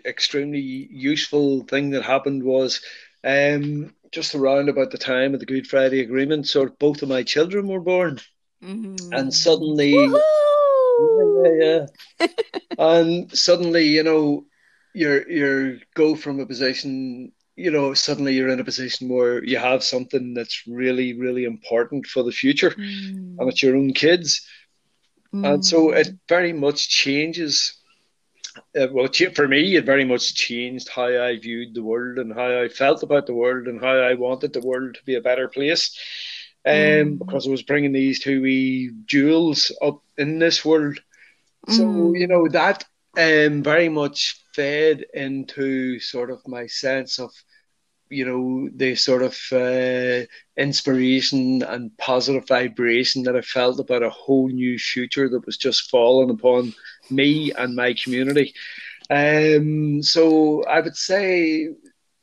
extremely 0.04 0.60
useful 0.60 1.64
thing 1.64 1.90
that 1.90 2.02
happened 2.02 2.42
was 2.42 2.80
um, 3.24 3.94
just 4.12 4.34
around 4.34 4.68
about 4.68 4.90
the 4.90 4.98
time 4.98 5.34
of 5.34 5.40
the 5.40 5.46
Good 5.46 5.66
Friday 5.66 6.00
Agreement, 6.00 6.46
sort 6.46 6.70
of 6.70 6.78
both 6.78 7.02
of 7.02 7.08
my 7.08 7.22
children 7.22 7.68
were 7.68 7.80
born. 7.80 8.20
Mm-hmm. 8.62 9.12
And 9.12 9.34
suddenly, 9.34 9.92
yeah, 9.92 11.86
yeah. 12.20 12.26
and 12.78 13.36
suddenly, 13.36 13.88
you 13.88 14.02
know, 14.02 14.46
you're 14.94 15.28
you're 15.28 15.78
go 15.94 16.14
from 16.14 16.40
a 16.40 16.46
position, 16.46 17.32
you 17.56 17.70
know, 17.70 17.92
suddenly 17.94 18.34
you're 18.34 18.48
in 18.48 18.60
a 18.60 18.64
position 18.64 19.08
where 19.08 19.44
you 19.44 19.58
have 19.58 19.84
something 19.84 20.32
that's 20.32 20.62
really, 20.66 21.18
really 21.18 21.44
important 21.44 22.06
for 22.06 22.22
the 22.22 22.32
future, 22.32 22.70
mm. 22.70 23.36
and 23.38 23.48
it's 23.50 23.62
your 23.62 23.76
own 23.76 23.92
kids. 23.92 24.46
Mm. 25.34 25.54
And 25.54 25.66
so 25.66 25.90
it 25.90 26.08
very 26.28 26.52
much 26.52 26.88
changes. 26.88 27.74
Uh, 28.78 28.86
well, 28.92 29.08
for 29.34 29.48
me, 29.48 29.74
it 29.74 29.84
very 29.84 30.04
much 30.04 30.34
changed 30.34 30.88
how 30.88 31.06
I 31.06 31.38
viewed 31.38 31.74
the 31.74 31.82
world 31.82 32.18
and 32.18 32.32
how 32.32 32.62
I 32.62 32.68
felt 32.68 33.02
about 33.02 33.26
the 33.26 33.34
world 33.34 33.66
and 33.66 33.80
how 33.80 33.96
I 33.96 34.14
wanted 34.14 34.52
the 34.52 34.60
world 34.60 34.94
to 34.94 35.04
be 35.04 35.16
a 35.16 35.20
better 35.20 35.48
place. 35.48 35.98
Um, 36.64 36.74
mm. 36.74 37.18
Because 37.18 37.48
I 37.48 37.50
was 37.50 37.62
bringing 37.62 37.92
these 37.92 38.20
two 38.20 38.42
wee 38.42 38.92
jewels 39.06 39.76
up 39.82 40.02
in 40.16 40.38
this 40.38 40.64
world. 40.64 41.00
So, 41.68 41.84
mm. 41.84 42.18
you 42.18 42.28
know, 42.28 42.46
that 42.48 42.84
um, 43.18 43.62
very 43.62 43.88
much 43.88 44.40
fed 44.54 45.04
into 45.14 45.98
sort 45.98 46.30
of 46.30 46.46
my 46.46 46.66
sense 46.68 47.18
of 47.18 47.32
you 48.10 48.24
know 48.24 48.68
the 48.74 48.94
sort 48.94 49.22
of 49.22 49.36
uh, 49.52 50.24
inspiration 50.56 51.62
and 51.62 51.96
positive 51.98 52.46
vibration 52.46 53.22
that 53.24 53.36
I 53.36 53.40
felt 53.42 53.80
about 53.80 54.02
a 54.02 54.10
whole 54.10 54.48
new 54.48 54.78
future 54.78 55.28
that 55.28 55.46
was 55.46 55.56
just 55.56 55.90
falling 55.90 56.30
upon 56.30 56.74
me 57.10 57.52
and 57.52 57.74
my 57.74 57.94
community. 57.94 58.54
Um, 59.10 60.02
so 60.02 60.64
I 60.64 60.80
would 60.80 60.96
say 60.96 61.68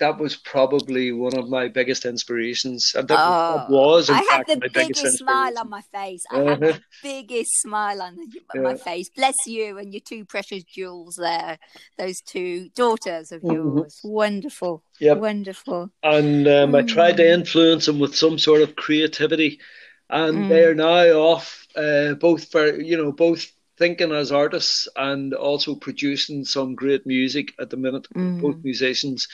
that 0.01 0.17
was 0.17 0.35
probably 0.35 1.11
one 1.11 1.37
of 1.37 1.47
my 1.47 1.67
biggest 1.67 2.05
inspirations. 2.05 2.93
And 2.95 3.07
that, 3.07 3.19
oh, 3.19 3.57
that 3.57 3.69
was, 3.69 4.09
I 4.09 4.23
had 4.31 4.47
the 4.47 4.69
biggest 4.73 5.19
smile 5.19 5.59
on 5.59 5.69
my 5.69 5.81
face. 5.81 6.23
I 6.31 6.39
had 6.39 6.59
the 6.59 6.81
biggest 7.03 7.51
smile 7.61 8.01
on 8.01 8.17
yeah. 8.55 8.61
my 8.61 8.75
face. 8.75 9.09
Bless 9.15 9.35
you 9.45 9.77
and 9.77 9.93
your 9.93 10.01
two 10.01 10.25
precious 10.25 10.63
jewels 10.63 11.17
there, 11.17 11.59
those 11.99 12.19
two 12.21 12.69
daughters 12.75 13.31
of 13.31 13.43
mm-hmm. 13.43 13.77
yours. 13.77 13.99
Mm-hmm. 13.99 14.09
Wonderful. 14.09 14.83
Yep. 14.99 15.17
Wonderful. 15.19 15.91
And 16.01 16.47
um, 16.47 16.71
mm. 16.71 16.79
I 16.79 16.81
tried 16.81 17.17
to 17.17 17.31
influence 17.31 17.85
them 17.85 17.99
with 17.99 18.15
some 18.15 18.39
sort 18.39 18.63
of 18.63 18.75
creativity. 18.75 19.59
And 20.09 20.45
mm. 20.45 20.49
they're 20.49 20.75
now 20.75 21.11
off, 21.19 21.67
uh, 21.75 22.15
both 22.15 22.51
for, 22.51 22.81
you 22.81 22.97
know, 22.97 23.11
both 23.11 23.51
thinking 23.81 24.11
as 24.11 24.31
artists 24.31 24.87
and 24.95 25.33
also 25.33 25.73
producing 25.73 26.45
some 26.45 26.75
great 26.75 27.03
music 27.07 27.51
at 27.59 27.71
the 27.71 27.77
minute, 27.77 28.07
mm. 28.15 28.39
both 28.39 28.63
musicians. 28.63 29.27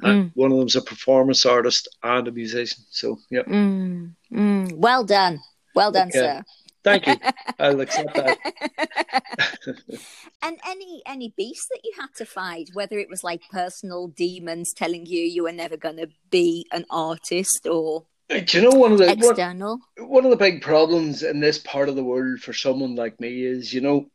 Mm. 0.00 0.30
one 0.34 0.52
of 0.52 0.58
them's 0.58 0.76
a 0.76 0.82
performance 0.82 1.44
artist 1.44 1.88
and 2.04 2.28
a 2.28 2.30
musician. 2.30 2.84
So, 2.90 3.18
yeah. 3.28 3.42
Mm. 3.42 4.14
Mm. 4.32 4.72
Well 4.76 5.02
done. 5.02 5.40
Well 5.74 5.90
done, 5.90 6.10
okay. 6.14 6.18
sir. 6.20 6.42
Thank 6.84 7.08
you. 7.08 7.16
I'll 7.58 7.80
accept 7.80 8.14
that. 8.14 8.38
and 10.42 10.56
any 10.64 11.02
any 11.04 11.34
beast 11.36 11.66
that 11.70 11.80
you 11.82 11.92
had 11.98 12.14
to 12.18 12.24
fight, 12.24 12.70
whether 12.74 13.00
it 13.00 13.10
was 13.10 13.24
like 13.24 13.42
personal 13.50 14.06
demons 14.06 14.72
telling 14.76 15.06
you 15.06 15.20
you 15.20 15.42
were 15.42 15.58
never 15.64 15.76
going 15.76 15.96
to 15.96 16.08
be 16.30 16.66
an 16.70 16.84
artist, 16.88 17.66
or 17.66 18.04
do 18.28 18.58
you 18.58 18.62
know 18.62 18.76
one 18.76 18.92
of 18.92 18.98
the 18.98 19.10
external? 19.10 19.80
One, 19.96 20.08
one 20.08 20.24
of 20.24 20.30
the 20.30 20.36
big 20.36 20.62
problems 20.62 21.22
in 21.22 21.40
this 21.40 21.58
part 21.58 21.88
of 21.88 21.96
the 21.96 22.04
world 22.04 22.40
for 22.40 22.52
someone 22.52 22.94
like 22.94 23.18
me 23.20 23.42
is, 23.42 23.72
you 23.72 23.80
know, 23.80 24.10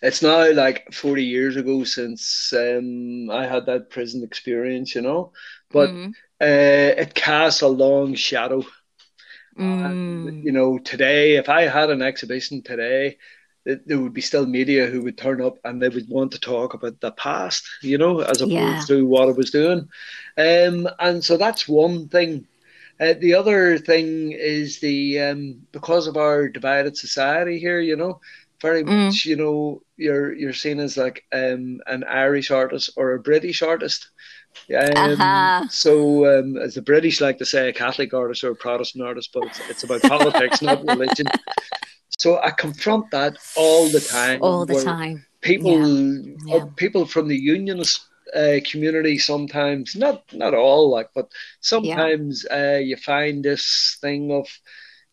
it's 0.00 0.22
now 0.22 0.52
like 0.52 0.92
40 0.92 1.24
years 1.24 1.56
ago 1.56 1.84
since 1.84 2.52
um, 2.52 3.30
I 3.30 3.46
had 3.46 3.66
that 3.66 3.90
prison 3.90 4.22
experience, 4.22 4.94
you 4.94 5.02
know, 5.02 5.32
but 5.70 5.90
mm. 5.90 6.10
uh, 6.40 7.00
it 7.00 7.14
casts 7.14 7.62
a 7.62 7.68
long 7.68 8.14
shadow. 8.14 8.62
Mm. 9.58 9.84
And, 9.84 10.44
you 10.44 10.52
know, 10.52 10.78
today, 10.78 11.36
if 11.36 11.48
I 11.48 11.62
had 11.62 11.90
an 11.90 12.02
exhibition 12.02 12.62
today, 12.62 13.18
it, 13.64 13.86
there 13.88 13.98
would 13.98 14.14
be 14.14 14.20
still 14.20 14.46
media 14.46 14.86
who 14.86 15.02
would 15.02 15.18
turn 15.18 15.42
up 15.42 15.58
and 15.64 15.82
they 15.82 15.88
would 15.88 16.08
want 16.08 16.32
to 16.32 16.40
talk 16.40 16.74
about 16.74 17.00
the 17.00 17.10
past, 17.12 17.68
you 17.82 17.98
know, 17.98 18.20
as 18.20 18.40
opposed 18.40 18.52
yeah. 18.52 18.82
to 18.86 19.04
what 19.04 19.28
I 19.28 19.32
was 19.32 19.50
doing. 19.50 19.88
Um, 20.36 20.88
and 21.00 21.24
so 21.24 21.36
that's 21.36 21.66
one 21.66 22.08
thing. 22.08 22.46
Uh, 23.00 23.14
the 23.20 23.34
other 23.34 23.78
thing 23.78 24.32
is 24.32 24.80
the 24.80 25.20
um, 25.20 25.60
because 25.72 26.06
of 26.06 26.16
our 26.16 26.48
divided 26.48 26.96
society 26.96 27.58
here, 27.58 27.80
you 27.80 27.96
know, 27.96 28.20
very 28.60 28.82
mm. 28.82 29.06
much, 29.06 29.24
you 29.24 29.36
know, 29.36 29.82
you're 29.96 30.32
you're 30.34 30.52
seen 30.52 30.80
as 30.80 30.96
like 30.96 31.24
um, 31.32 31.80
an 31.86 32.04
Irish 32.04 32.50
artist 32.50 32.90
or 32.96 33.12
a 33.12 33.20
British 33.20 33.62
artist. 33.62 34.10
Um, 34.74 34.92
uh-huh. 34.96 35.68
So, 35.70 36.38
um, 36.38 36.56
as 36.56 36.74
the 36.74 36.82
British 36.82 37.20
like 37.20 37.38
to 37.38 37.46
say, 37.46 37.68
a 37.68 37.72
Catholic 37.72 38.12
artist 38.12 38.42
or 38.42 38.50
a 38.50 38.56
Protestant 38.56 39.04
artist, 39.04 39.30
but 39.32 39.44
it's, 39.44 39.60
it's 39.70 39.84
about 39.84 40.02
politics, 40.02 40.60
not 40.62 40.84
religion. 40.88 41.26
So 42.18 42.40
I 42.42 42.50
confront 42.50 43.10
that 43.12 43.36
all 43.56 43.88
the 43.88 44.00
time. 44.00 44.40
All 44.42 44.66
the 44.66 44.82
time. 44.82 45.24
People, 45.40 45.86
yeah. 45.86 46.56
Yeah. 46.56 46.64
people 46.74 47.06
from 47.06 47.28
the 47.28 47.36
unionist 47.36 48.07
uh, 48.34 48.60
community 48.70 49.18
sometimes, 49.18 49.96
not 49.96 50.24
not 50.32 50.54
all, 50.54 50.90
like, 50.90 51.10
but 51.14 51.30
sometimes 51.60 52.46
yeah. 52.48 52.74
uh, 52.74 52.78
you 52.78 52.96
find 52.96 53.44
this 53.44 53.98
thing 54.00 54.32
of 54.32 54.46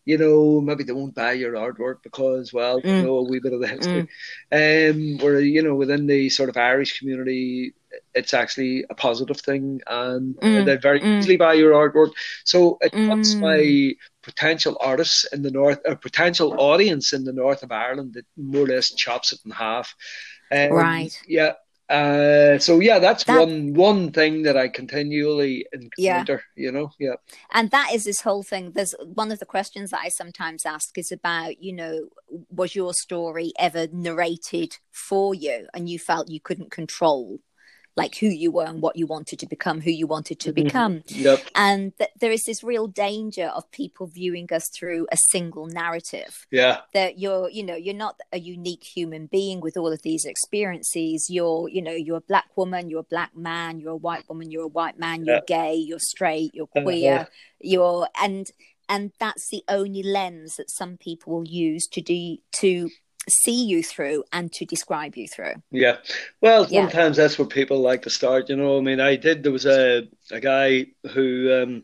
you 0.06 0.16
know, 0.16 0.60
maybe 0.60 0.84
they 0.84 0.92
won't 0.92 1.16
buy 1.16 1.32
your 1.32 1.54
artwork 1.54 1.96
because, 2.04 2.52
well, 2.52 2.80
mm. 2.80 2.84
you 2.84 3.02
know, 3.02 3.16
a 3.16 3.28
wee 3.28 3.40
bit 3.40 3.52
of 3.52 3.60
the 3.60 3.66
history. 3.66 4.08
Mm. 4.52 5.18
Um, 5.18 5.18
where, 5.18 5.40
you 5.40 5.62
know, 5.62 5.74
within 5.74 6.06
the 6.06 6.30
sort 6.30 6.48
of 6.48 6.56
Irish 6.56 7.00
community, 7.00 7.74
it's 8.14 8.32
actually 8.32 8.84
a 8.88 8.94
positive 8.94 9.40
thing 9.40 9.80
and 9.88 10.36
mm. 10.36 10.64
they 10.64 10.76
very 10.76 11.00
mm. 11.00 11.18
easily 11.18 11.36
buy 11.36 11.54
your 11.54 11.72
artwork. 11.72 12.12
So 12.44 12.78
it 12.80 12.92
puts 12.92 13.34
mm. 13.34 13.40
my 13.40 13.96
potential 14.22 14.76
artists 14.80 15.24
in 15.32 15.42
the 15.42 15.50
north, 15.50 15.80
a 15.84 15.96
potential 15.96 16.54
audience 16.56 17.12
in 17.12 17.24
the 17.24 17.32
north 17.32 17.64
of 17.64 17.72
Ireland 17.72 18.14
that 18.14 18.26
more 18.36 18.62
or 18.62 18.68
less 18.68 18.94
chops 18.94 19.32
it 19.32 19.40
in 19.44 19.50
half. 19.50 19.92
Um, 20.52 20.70
right. 20.70 21.20
Yeah. 21.26 21.54
Uh, 21.88 22.58
so 22.58 22.80
yeah, 22.80 22.98
that's 22.98 23.24
that, 23.24 23.38
one 23.38 23.72
one 23.74 24.10
thing 24.10 24.42
that 24.42 24.56
I 24.56 24.68
continually 24.68 25.66
encounter. 25.72 26.42
Yeah. 26.56 26.66
You 26.66 26.72
know, 26.72 26.90
yeah. 26.98 27.14
And 27.52 27.70
that 27.70 27.90
is 27.92 28.04
this 28.04 28.20
whole 28.20 28.42
thing. 28.42 28.72
There's 28.72 28.94
one 29.14 29.30
of 29.30 29.38
the 29.38 29.46
questions 29.46 29.90
that 29.90 30.00
I 30.02 30.08
sometimes 30.08 30.66
ask 30.66 30.98
is 30.98 31.12
about, 31.12 31.62
you 31.62 31.72
know, 31.72 32.08
was 32.50 32.74
your 32.74 32.92
story 32.92 33.52
ever 33.58 33.86
narrated 33.92 34.76
for 34.90 35.34
you, 35.34 35.68
and 35.74 35.88
you 35.88 35.98
felt 35.98 36.30
you 36.30 36.40
couldn't 36.40 36.72
control 36.72 37.38
like 37.96 38.16
who 38.16 38.26
you 38.26 38.50
were 38.50 38.66
and 38.66 38.82
what 38.82 38.96
you 38.96 39.06
wanted 39.06 39.38
to 39.38 39.46
become, 39.46 39.80
who 39.80 39.90
you 39.90 40.06
wanted 40.06 40.38
to 40.40 40.52
mm-hmm. 40.52 40.64
become. 40.64 41.02
Yep. 41.06 41.40
And 41.54 41.96
th- 41.96 42.10
there 42.20 42.30
is 42.30 42.44
this 42.44 42.62
real 42.62 42.86
danger 42.86 43.46
of 43.46 43.70
people 43.70 44.06
viewing 44.06 44.52
us 44.52 44.68
through 44.68 45.06
a 45.10 45.16
single 45.16 45.66
narrative. 45.66 46.46
Yeah. 46.50 46.80
That 46.92 47.18
you're, 47.18 47.48
you 47.48 47.62
know, 47.62 47.74
you're 47.74 47.94
not 47.94 48.20
a 48.32 48.38
unique 48.38 48.84
human 48.84 49.26
being 49.26 49.60
with 49.60 49.78
all 49.78 49.92
of 49.92 50.02
these 50.02 50.26
experiences. 50.26 51.30
You're, 51.30 51.70
you 51.70 51.80
know, 51.80 51.92
you're 51.92 52.18
a 52.18 52.20
black 52.28 52.54
woman, 52.54 52.90
you're 52.90 53.00
a 53.00 53.04
black 53.04 53.34
man, 53.34 53.80
you're 53.80 53.92
a 53.92 53.96
white 53.96 54.28
woman, 54.28 54.50
you're 54.50 54.64
a 54.64 54.68
white 54.68 54.98
man, 54.98 55.24
you're 55.24 55.40
gay, 55.46 55.74
you're 55.74 55.98
straight, 55.98 56.54
you're 56.54 56.68
uh, 56.76 56.82
queer, 56.82 57.28
you're, 57.60 58.08
and, 58.20 58.50
and 58.90 59.12
that's 59.18 59.48
the 59.48 59.64
only 59.68 60.02
lens 60.02 60.56
that 60.56 60.70
some 60.70 60.98
people 60.98 61.32
will 61.32 61.48
use 61.48 61.86
to 61.88 62.02
do, 62.02 62.36
to 62.52 62.90
see 63.28 63.64
you 63.64 63.82
through 63.82 64.24
and 64.32 64.52
to 64.52 64.64
describe 64.64 65.16
you 65.16 65.26
through. 65.28 65.54
Yeah. 65.70 65.96
Well, 66.40 66.66
Yeah. 66.70 66.82
sometimes 66.82 67.16
that's 67.16 67.38
where 67.38 67.48
people 67.48 67.80
like 67.80 68.02
to 68.02 68.10
start. 68.10 68.48
You 68.48 68.56
know, 68.56 68.78
I 68.78 68.80
mean, 68.80 69.00
I 69.00 69.16
did. 69.16 69.42
There 69.42 69.52
was 69.52 69.66
a 69.66 70.08
a 70.30 70.40
guy 70.40 70.86
who 71.12 71.52
um, 71.62 71.82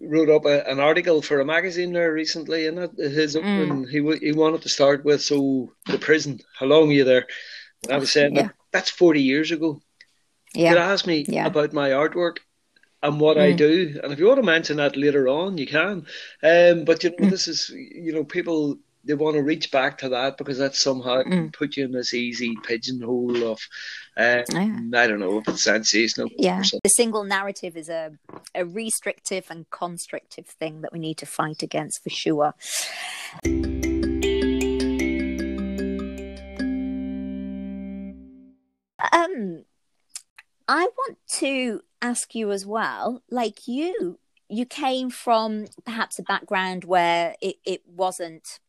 wrote 0.00 0.30
up 0.30 0.44
a, 0.46 0.68
an 0.68 0.80
article 0.80 1.22
for 1.22 1.40
a 1.40 1.44
magazine 1.44 1.92
there 1.92 2.12
recently, 2.12 2.66
and 2.66 2.78
that, 2.78 2.90
his 2.98 3.36
Mm. 3.36 3.88
he 3.88 4.26
he 4.26 4.32
wanted 4.32 4.62
to 4.62 4.68
start 4.68 5.04
with. 5.04 5.22
So 5.22 5.72
the 5.86 5.98
prison. 5.98 6.40
How 6.58 6.66
long 6.66 6.88
are 6.90 6.92
you 6.94 7.04
there? 7.04 7.26
And 7.84 7.92
I 7.92 7.98
was 7.98 8.12
saying 8.12 8.34
Yeah. 8.34 8.42
that 8.42 8.54
that's 8.72 8.90
forty 8.90 9.22
years 9.22 9.50
ago. 9.52 9.80
Yeah. 10.54 10.74
Asked 10.74 11.06
me 11.06 11.24
Yeah. 11.28 11.46
about 11.46 11.72
my 11.72 11.90
artwork 11.90 12.38
and 13.02 13.20
what 13.20 13.38
I 13.38 13.52
Mm. 13.52 13.56
do, 13.56 14.00
and 14.02 14.12
if 14.12 14.18
you 14.18 14.26
want 14.26 14.40
to 14.40 14.46
mention 14.56 14.78
that 14.78 14.96
later 14.96 15.28
on, 15.28 15.56
you 15.58 15.66
can. 15.66 16.06
Um, 16.42 16.84
but 16.84 17.04
you 17.04 17.10
know, 17.10 17.26
Mm. 17.26 17.30
this 17.30 17.46
is 17.48 17.70
you 17.70 18.12
know, 18.12 18.24
people 18.24 18.78
they 19.08 19.14
want 19.14 19.36
to 19.36 19.42
reach 19.42 19.72
back 19.72 19.96
to 19.98 20.10
that 20.10 20.36
because 20.36 20.58
that 20.58 20.76
somehow 20.76 21.22
can 21.22 21.50
put 21.50 21.78
you 21.78 21.86
in 21.86 21.92
this 21.92 22.12
easy 22.12 22.54
pigeonhole 22.62 23.42
of, 23.50 23.58
uh, 24.16 24.42
Mm. 24.50 24.92
Yeah. 24.92 25.00
I 25.00 25.06
don't 25.06 25.18
know 25.18 25.38
if 25.38 25.48
it's 25.48 25.64
sensational. 25.64 26.28
Yeah, 26.36 26.62
the 26.82 26.90
single 26.90 27.24
narrative 27.24 27.76
is 27.76 27.88
a 27.88 28.12
a 28.54 28.64
restrictive 28.66 29.46
and 29.50 29.68
constrictive 29.70 30.46
thing 30.46 30.82
that 30.82 30.92
we 30.92 30.98
need 30.98 31.16
to 31.18 31.26
fight 31.26 31.62
against 31.62 32.02
for 32.02 32.10
sure. 32.10 32.54
Um, 39.12 39.64
I 40.68 40.88
want 40.98 41.18
to 41.38 41.80
ask 42.02 42.34
you 42.34 42.52
as 42.52 42.66
well, 42.66 43.22
like 43.30 43.66
you, 43.66 44.18
you 44.48 44.66
came 44.66 45.08
from 45.08 45.66
perhaps 45.84 46.18
a 46.18 46.22
background 46.22 46.84
where 46.84 47.36
it, 47.40 47.56
it 47.64 47.82
wasn't 47.86 48.60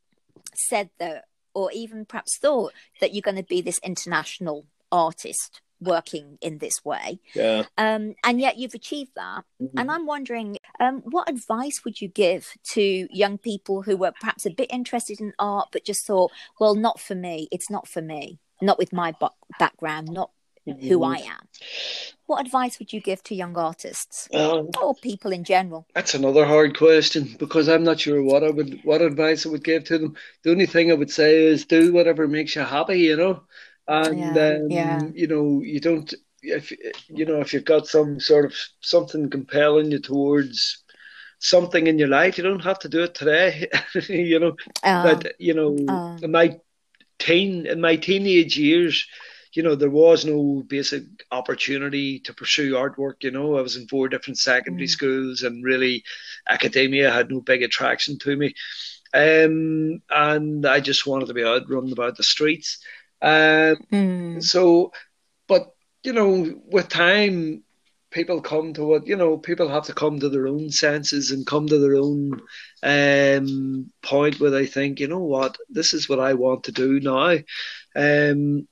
said 0.55 0.89
that, 0.99 1.25
or 1.53 1.71
even 1.71 2.05
perhaps 2.05 2.37
thought 2.37 2.73
that 3.01 3.13
you're 3.13 3.21
going 3.21 3.37
to 3.37 3.43
be 3.43 3.61
this 3.61 3.79
international 3.83 4.65
artist 4.91 5.61
working 5.81 6.37
in 6.41 6.57
this 6.57 6.83
way. 6.83 7.19
Yeah. 7.33 7.63
Um, 7.77 8.15
and 8.23 8.39
yet 8.39 8.57
you've 8.57 8.73
achieved 8.73 9.11
that. 9.15 9.45
And 9.77 9.89
I'm 9.89 10.05
wondering, 10.05 10.57
um, 10.79 11.01
what 11.05 11.29
advice 11.29 11.81
would 11.85 12.01
you 12.01 12.07
give 12.07 12.53
to 12.73 13.07
young 13.11 13.37
people 13.37 13.81
who 13.81 13.95
were 13.95 14.11
perhaps 14.19 14.45
a 14.45 14.51
bit 14.51 14.71
interested 14.71 15.21
in 15.21 15.33
art, 15.39 15.69
but 15.71 15.85
just 15.85 16.05
thought, 16.05 16.31
well, 16.59 16.75
not 16.75 16.99
for 16.99 17.15
me. 17.15 17.47
It's 17.51 17.69
not 17.69 17.87
for 17.87 18.01
me. 18.01 18.39
Not 18.61 18.77
with 18.77 18.91
my 18.91 19.13
ba- 19.19 19.31
background, 19.57 20.09
not 20.09 20.31
who 20.81 21.03
I 21.03 21.17
am. 21.17 21.47
What 22.25 22.45
advice 22.45 22.79
would 22.79 22.93
you 22.93 23.01
give 23.01 23.23
to 23.23 23.35
young 23.35 23.57
artists 23.57 24.27
Um, 24.33 24.69
or 24.81 24.93
people 24.95 25.31
in 25.31 25.43
general? 25.43 25.87
That's 25.95 26.13
another 26.13 26.45
hard 26.45 26.77
question 26.77 27.35
because 27.39 27.67
I'm 27.67 27.83
not 27.83 27.99
sure 27.99 28.21
what 28.23 28.43
I 28.43 28.49
would 28.51 28.79
what 28.83 29.01
advice 29.01 29.45
I 29.45 29.49
would 29.49 29.63
give 29.63 29.85
to 29.85 29.97
them. 29.97 30.15
The 30.43 30.51
only 30.51 30.65
thing 30.67 30.91
I 30.91 30.95
would 30.95 31.11
say 31.11 31.43
is 31.45 31.65
do 31.65 31.91
whatever 31.93 32.27
makes 32.27 32.55
you 32.55 32.61
happy, 32.61 32.99
you 32.99 33.17
know. 33.17 33.41
And 33.87 34.37
Yeah, 34.37 34.37
um, 34.37 34.69
yeah. 34.69 35.01
you 35.13 35.27
know, 35.27 35.61
you 35.63 35.79
don't 35.79 36.13
if 36.43 36.71
you 37.07 37.25
know 37.25 37.41
if 37.41 37.53
you've 37.53 37.65
got 37.65 37.87
some 37.87 38.19
sort 38.19 38.45
of 38.45 38.53
something 38.81 39.29
compelling 39.29 39.91
you 39.91 39.99
towards 39.99 40.83
something 41.39 41.87
in 41.87 41.99
your 41.99 42.07
life, 42.07 42.37
you 42.37 42.43
don't 42.43 42.63
have 42.63 42.79
to 42.79 42.89
do 42.89 43.03
it 43.03 43.15
today. 43.15 43.67
you 44.09 44.39
know, 44.39 44.55
Uh, 44.83 45.03
but 45.03 45.33
you 45.39 45.53
know, 45.53 45.75
in 46.21 46.31
my 46.31 46.59
teen 47.19 47.65
in 47.67 47.81
my 47.81 47.95
teenage 47.95 48.57
years, 48.57 49.07
you 49.53 49.63
know, 49.63 49.75
there 49.75 49.89
was 49.89 50.25
no 50.25 50.63
basic 50.67 51.03
opportunity 51.31 52.19
to 52.21 52.33
pursue 52.33 52.73
artwork. 52.73 53.23
You 53.23 53.31
know, 53.31 53.57
I 53.57 53.61
was 53.61 53.75
in 53.75 53.87
four 53.87 54.07
different 54.09 54.37
secondary 54.37 54.87
Mm. 54.87 54.89
schools, 54.89 55.43
and 55.43 55.63
really, 55.63 56.03
academia 56.49 57.11
had 57.11 57.29
no 57.31 57.41
big 57.41 57.63
attraction 57.63 58.17
to 58.19 58.35
me. 58.35 58.53
Um, 59.13 60.01
and 60.09 60.65
I 60.65 60.79
just 60.79 61.05
wanted 61.07 61.27
to 61.27 61.33
be 61.33 61.43
out 61.43 61.69
running 61.69 61.91
about 61.93 62.17
the 62.17 62.23
streets. 62.23 62.79
Um, 63.21 63.77
mm, 63.91 64.43
so, 64.43 64.91
but 65.47 65.73
you 66.03 66.13
know, 66.13 66.53
with 66.71 66.89
time, 66.89 67.63
people 68.11 68.41
come 68.41 68.73
to 68.73 68.83
what 68.83 69.07
you 69.07 69.15
know. 69.15 69.37
People 69.37 69.69
have 69.69 69.85
to 69.85 69.93
come 69.93 70.19
to 70.19 70.29
their 70.29 70.47
own 70.47 70.69
senses 70.71 71.31
and 71.31 71.45
come 71.45 71.67
to 71.67 71.79
their 71.79 71.95
own 71.95 72.39
um, 72.83 73.91
point 74.01 74.39
where 74.39 74.51
they 74.51 74.65
think, 74.65 74.99
you 74.99 75.07
know 75.07 75.19
what, 75.23 75.57
this 75.69 75.93
is 75.93 76.09
what 76.09 76.19
I 76.19 76.33
want 76.33 76.63
to 76.65 76.71
do 76.71 76.99
now, 76.99 77.37
um, 77.95 78.67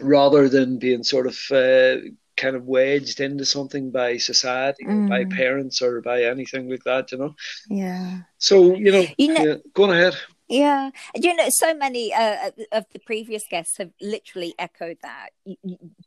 rather 0.00 0.48
than 0.48 0.78
being 0.78 1.02
sort 1.04 1.26
of 1.26 1.38
uh, 1.50 1.96
kind 2.36 2.54
of 2.56 2.66
wedged 2.66 3.20
into 3.20 3.44
something 3.44 3.90
by 3.90 4.18
society, 4.18 4.84
or 4.86 5.08
by 5.08 5.24
Mm. 5.24 5.36
parents, 5.36 5.80
or 5.82 6.00
by 6.02 6.24
anything 6.24 6.68
like 6.68 6.84
that. 6.84 7.12
You 7.12 7.18
know. 7.18 7.34
yeah. 7.70 8.18
So 8.38 8.74
you 8.74 8.92
know, 8.92 9.04
You 9.18 9.34
know- 9.34 9.44
yeah, 9.44 9.54
go 9.74 9.84
on 9.84 9.90
ahead. 9.90 10.14
Yeah, 10.48 10.90
you 11.16 11.34
know, 11.34 11.48
so 11.48 11.74
many 11.74 12.14
uh, 12.14 12.50
of 12.70 12.84
the 12.92 13.00
previous 13.00 13.42
guests 13.50 13.78
have 13.78 13.90
literally 14.00 14.54
echoed 14.60 14.98
that. 15.02 15.30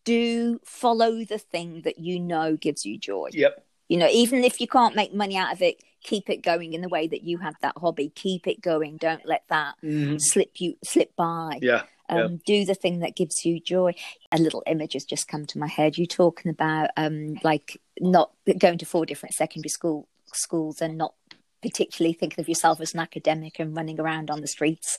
Do 0.05 0.59
follow 0.63 1.23
the 1.25 1.37
thing 1.37 1.81
that 1.83 1.97
you 1.99 2.19
know 2.19 2.55
gives 2.55 2.85
you 2.85 2.97
joy. 2.97 3.29
Yep. 3.33 3.65
You 3.89 3.97
know, 3.97 4.07
even 4.09 4.43
if 4.43 4.61
you 4.61 4.67
can't 4.67 4.95
make 4.95 5.13
money 5.13 5.35
out 5.35 5.51
of 5.51 5.61
it, 5.61 5.83
keep 6.03 6.29
it 6.29 6.41
going 6.41 6.73
in 6.73 6.81
the 6.81 6.87
way 6.89 7.07
that 7.07 7.23
you 7.23 7.39
have 7.39 7.55
that 7.61 7.73
hobby. 7.77 8.11
Keep 8.15 8.47
it 8.47 8.61
going. 8.61 8.97
Don't 8.97 9.25
let 9.25 9.43
that 9.49 9.75
Mhm. 9.83 10.17
slip 10.21 10.51
you 10.61 10.77
slip 10.85 11.15
by. 11.15 11.59
Yeah. 11.61 11.83
Um, 12.09 12.41
Do 12.45 12.65
the 12.65 12.75
thing 12.75 12.99
that 12.99 13.15
gives 13.15 13.45
you 13.45 13.59
joy. 13.59 13.93
A 14.31 14.37
little 14.39 14.63
image 14.65 14.93
has 14.93 15.05
just 15.05 15.27
come 15.27 15.45
to 15.47 15.59
my 15.59 15.67
head. 15.67 15.97
You 15.97 16.05
talking 16.05 16.49
about 16.49 16.89
um, 16.97 17.35
like 17.43 17.79
not 17.99 18.31
going 18.57 18.77
to 18.79 18.85
four 18.85 19.05
different 19.05 19.35
secondary 19.35 19.69
school 19.69 20.07
schools 20.25 20.81
and 20.81 20.97
not 20.97 21.13
particularly 21.61 22.13
thinking 22.13 22.41
of 22.41 22.47
yourself 22.47 22.79
as 22.79 22.93
an 22.93 22.99
academic 22.99 23.59
and 23.59 23.75
running 23.75 23.99
around 23.99 24.31
on 24.31 24.41
the 24.41 24.47
streets, 24.47 24.97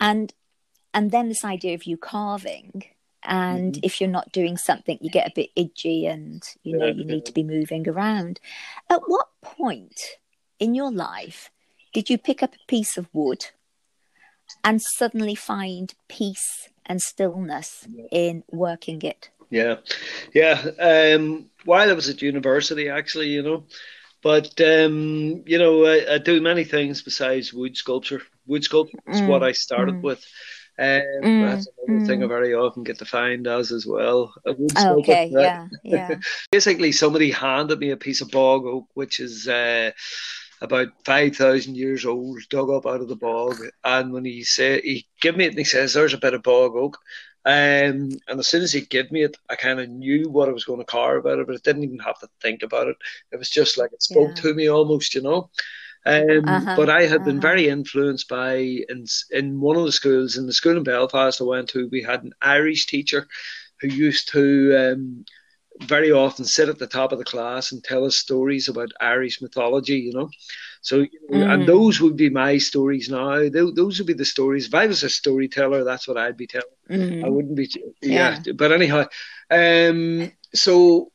and 0.00 0.32
and 0.94 1.10
then 1.10 1.28
this 1.28 1.44
idea 1.44 1.74
of 1.74 1.84
you 1.84 1.96
carving. 1.96 2.84
And 3.24 3.74
Mhm. 3.74 3.80
if 3.82 4.00
you're 4.00 4.08
not 4.08 4.30
doing 4.32 4.56
something, 4.56 4.96
you 5.00 5.10
get 5.10 5.26
a 5.26 5.32
bit 5.34 5.50
itchy, 5.56 6.06
and 6.06 6.42
you 6.62 6.76
know 6.78 6.86
Yeah, 6.86 6.92
you 6.92 7.04
yeah. 7.04 7.14
need 7.14 7.26
to 7.26 7.32
be 7.32 7.42
moving 7.42 7.88
around. 7.88 8.40
At 8.88 9.02
what 9.06 9.28
point 9.42 10.00
in 10.60 10.74
your 10.74 10.90
life 10.92 11.50
did 11.92 12.08
you 12.08 12.16
pick 12.16 12.42
up 12.42 12.54
a 12.54 12.66
piece 12.68 12.96
of 12.96 13.08
wood 13.12 13.46
and 14.64 14.80
suddenly 14.82 15.34
find 15.34 15.94
peace 16.08 16.68
and 16.86 17.00
stillness 17.02 17.86
in 18.10 18.44
working 18.50 19.02
it? 19.02 19.30
Yeah, 19.50 19.76
yeah. 20.34 20.60
Um, 20.78 21.46
while 21.64 21.88
I 21.90 21.94
was 21.94 22.08
at 22.08 22.22
university, 22.22 22.88
actually, 22.88 23.28
you 23.28 23.42
know, 23.42 23.64
but 24.22 24.60
um, 24.60 25.42
you 25.46 25.58
know, 25.58 25.86
I, 25.86 26.14
I 26.14 26.18
do 26.18 26.40
many 26.40 26.64
things 26.64 27.02
besides 27.02 27.52
wood 27.52 27.76
sculpture. 27.76 28.22
Wood 28.46 28.64
sculpture 28.64 28.98
is 29.10 29.22
Mm, 29.22 29.26
what 29.26 29.42
I 29.42 29.52
started 29.52 29.96
mm. 29.96 30.02
with. 30.02 30.24
Um, 30.78 31.02
Mm, 31.22 31.40
that's 31.40 31.68
another 31.86 32.00
thing 32.04 32.22
I 32.22 32.26
very 32.26 32.54
often 32.54 32.84
get 32.84 32.98
defined 32.98 33.46
as 33.48 33.72
as 33.72 33.86
well. 33.86 34.34
Okay, 34.46 35.30
right? 35.34 35.34
yeah, 35.42 35.68
yeah. 35.82 36.16
Basically, 36.52 36.92
somebody 36.92 37.30
handed 37.30 37.78
me 37.78 37.90
a 37.90 37.96
piece 37.96 38.20
of 38.20 38.30
bog 38.30 38.64
oak, 38.66 38.86
which 38.94 39.18
is 39.20 39.48
uh, 39.48 39.90
about 40.60 40.88
five 41.04 41.36
thousand 41.36 41.76
years 41.76 42.04
old, 42.04 42.38
dug 42.50 42.70
up 42.70 42.86
out 42.86 43.00
of 43.00 43.08
the 43.08 43.16
bog. 43.16 43.56
And 43.84 44.12
when 44.12 44.24
he 44.24 44.42
said 44.44 44.82
he 44.84 45.06
gave 45.20 45.36
me 45.36 45.44
it, 45.44 45.48
and 45.50 45.58
he 45.58 45.64
says, 45.64 45.92
"There's 45.94 46.14
a 46.14 46.18
bit 46.18 46.34
of 46.34 46.42
bog 46.42 46.76
oak." 46.76 46.98
Um, 47.44 48.10
and 48.28 48.38
as 48.38 48.46
soon 48.46 48.62
as 48.62 48.72
he 48.72 48.80
gave 48.82 49.10
me 49.10 49.22
it, 49.22 49.36
I 49.48 49.56
kind 49.56 49.80
of 49.80 49.88
knew 49.88 50.28
what 50.28 50.48
I 50.48 50.52
was 50.52 50.64
going 50.64 50.80
to 50.80 50.84
carve 50.84 51.26
out 51.26 51.38
of 51.38 51.40
it. 51.40 51.46
But 51.46 51.56
I 51.56 51.60
didn't 51.64 51.84
even 51.84 51.98
have 52.00 52.18
to 52.20 52.28
think 52.42 52.62
about 52.62 52.88
it. 52.88 52.96
It 53.32 53.38
was 53.38 53.48
just 53.50 53.78
like 53.78 53.92
it 53.92 54.02
spoke 54.02 54.32
Yeah. 54.36 54.42
to 54.42 54.54
me 54.54 54.68
almost, 54.68 55.14
you 55.14 55.22
know. 55.22 55.50
Um, 56.06 56.44
Uh-huh, 56.46 56.76
but 56.76 56.88
I 56.88 57.06
had 57.06 57.24
been 57.24 57.38
uh-huh. 57.38 57.48
very 57.48 57.68
influenced 57.68 58.28
by 58.28 58.56
in 58.88 59.06
in 59.30 59.60
one 59.60 59.76
of 59.76 59.84
the 59.84 59.92
schools 59.92 60.36
in 60.36 60.46
the 60.46 60.52
school 60.52 60.76
in 60.76 60.82
Belfast 60.84 61.40
I 61.40 61.44
went 61.44 61.68
to. 61.70 61.88
We 61.90 62.02
had 62.02 62.22
an 62.24 62.32
Irish 62.42 62.86
teacher 62.86 63.26
who 63.80 63.88
used 63.88 64.28
to 64.32 64.74
um, 64.76 65.24
very 65.82 66.10
often 66.10 66.44
sit 66.44 66.68
at 66.68 66.78
the 66.78 66.86
top 66.86 67.12
of 67.12 67.18
the 67.18 67.24
class 67.24 67.72
and 67.72 67.82
tell 67.82 68.04
us 68.04 68.16
stories 68.16 68.68
about 68.68 68.90
Irish 69.00 69.40
mythology. 69.40 69.98
You 69.98 70.12
know, 70.12 70.30
so 70.80 71.04
Mm. 71.30 71.52
and 71.52 71.68
those 71.68 72.00
would 72.00 72.16
be 72.16 72.30
my 72.30 72.58
stories 72.58 73.08
now. 73.08 73.48
Those, 73.48 73.74
those 73.74 73.98
would 73.98 74.06
be 74.06 74.14
the 74.14 74.24
stories. 74.24 74.66
If 74.66 74.74
I 74.74 74.86
was 74.86 75.02
a 75.02 75.10
storyteller, 75.10 75.84
that's 75.84 76.08
what 76.08 76.16
I'd 76.16 76.36
be 76.36 76.46
telling. 76.46 76.66
Mm. 76.90 77.24
I 77.24 77.28
wouldn't 77.28 77.56
be. 77.56 77.68
Yeah, 78.02 78.40
but 78.54 78.72
anyhow, 78.72 79.06
um, 79.50 80.32
so 80.54 81.12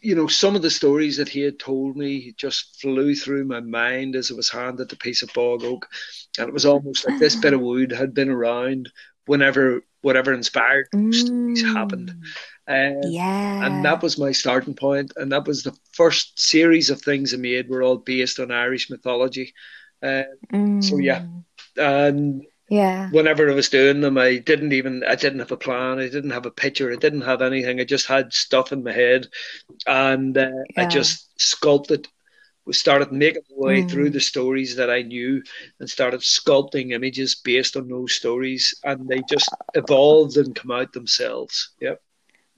you 0.00 0.14
know, 0.14 0.28
some 0.28 0.54
of 0.54 0.62
the 0.62 0.70
stories 0.70 1.16
that 1.16 1.28
he 1.28 1.40
had 1.40 1.58
told 1.58 1.96
me 1.96 2.32
just 2.36 2.80
flew 2.80 3.14
through 3.16 3.44
my 3.44 3.60
mind 3.60 4.14
as 4.14 4.30
I 4.30 4.34
was 4.34 4.48
handed 4.48 4.88
the 4.88 4.96
piece 4.96 5.22
of 5.22 5.32
bog 5.34 5.64
oak, 5.64 5.88
and 6.38 6.48
it 6.48 6.54
was 6.54 6.64
almost 6.64 7.08
like 7.08 7.18
this 7.18 7.34
bit 7.34 7.52
of 7.52 7.60
wood 7.60 7.90
had 7.90 8.14
been 8.14 8.28
around 8.30 8.90
whenever 9.26 9.82
whatever 10.02 10.32
inspired 10.32 10.86
those 10.92 11.20
stories 11.20 11.62
happened. 11.74 12.12
Um, 12.68 13.00
Yeah. 13.02 13.60
and 13.60 13.84
that 13.84 14.02
was 14.02 14.18
my 14.18 14.32
starting 14.32 14.74
point, 14.74 15.12
and 15.16 15.32
that 15.32 15.46
was 15.46 15.62
the 15.62 15.76
first 15.92 16.38
series 16.40 16.90
of 16.90 17.00
things 17.02 17.34
I 17.34 17.38
made 17.38 17.68
were 17.68 17.82
all 17.82 17.98
based 17.98 18.38
on 18.40 18.50
Irish 18.52 18.90
mythology. 18.90 19.54
Uh, 20.02 20.24
so 20.80 20.98
yeah. 20.98 21.20
and 21.76 22.42
Yeah. 22.68 23.10
whenever 23.10 23.50
I 23.50 23.54
was 23.54 23.68
doing 23.68 24.00
them, 24.00 24.18
I 24.18 24.38
didn't 24.38 24.72
even 24.72 25.02
I 25.04 25.14
didn't 25.16 25.40
have 25.40 25.52
a 25.52 25.56
plan. 25.56 25.98
I 25.98 26.08
didn't 26.08 26.30
have 26.30 26.46
a 26.46 26.50
picture. 26.50 26.92
I 26.92 26.96
didn't 26.96 27.22
have 27.22 27.42
anything. 27.42 27.80
I 27.80 27.84
just 27.84 28.06
had 28.06 28.32
stuff 28.32 28.72
in 28.72 28.82
my 28.84 28.92
head, 28.92 29.26
and 29.86 30.36
uh, 30.36 30.50
I 30.76 30.86
just 30.86 31.30
sculpted 31.40 32.08
started 32.72 33.12
making 33.12 33.42
my 33.50 33.56
way 33.66 33.82
Mm. 33.82 33.90
through 33.90 34.10
the 34.10 34.20
stories 34.20 34.76
that 34.76 34.90
I 34.90 35.02
knew 35.02 35.42
and 35.80 35.88
started 35.88 36.20
sculpting 36.20 36.92
images 36.92 37.34
based 37.34 37.76
on 37.76 37.88
those 37.88 38.14
stories, 38.14 38.74
and 38.84 39.08
they 39.08 39.22
just 39.28 39.50
evolved 39.74 40.36
and 40.36 40.54
come 40.54 40.70
out 40.70 40.92
themselves. 40.92 41.70
Yep. 41.80 42.02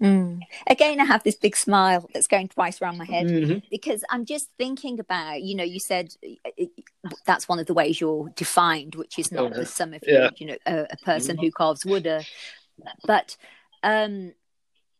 Mm. 0.02 0.40
Again, 0.66 0.98
I 0.98 1.04
have 1.04 1.22
this 1.22 1.36
big 1.36 1.54
smile 1.54 2.08
that's 2.14 2.26
going 2.26 2.48
twice 2.48 2.80
around 2.80 2.96
my 2.96 3.04
head 3.04 3.26
Mhm. 3.26 3.62
because 3.70 4.02
I'm 4.08 4.24
just 4.24 4.48
thinking 4.56 4.98
about, 4.98 5.42
you 5.42 5.54
know, 5.54 5.64
you 5.64 5.78
said 5.78 6.14
that's 7.26 7.48
one 7.48 7.58
of 7.58 7.66
the 7.66 7.74
ways 7.74 8.00
you're 8.00 8.30
defined, 8.34 8.94
which 8.94 9.18
is 9.18 9.30
not 9.30 9.50
Uh-huh. 9.50 9.60
the 9.60 9.66
sum 9.66 9.92
of 9.92 10.02
Yeah. 10.06 10.30
you 10.38 10.46
know, 10.46 10.56
a, 10.64 10.86
a 10.90 10.96
person 11.04 11.36
who 11.36 11.50
carves 11.50 11.84
wood, 11.84 12.06
uh, 12.06 12.24
but 13.04 13.36
um, 13.82 14.32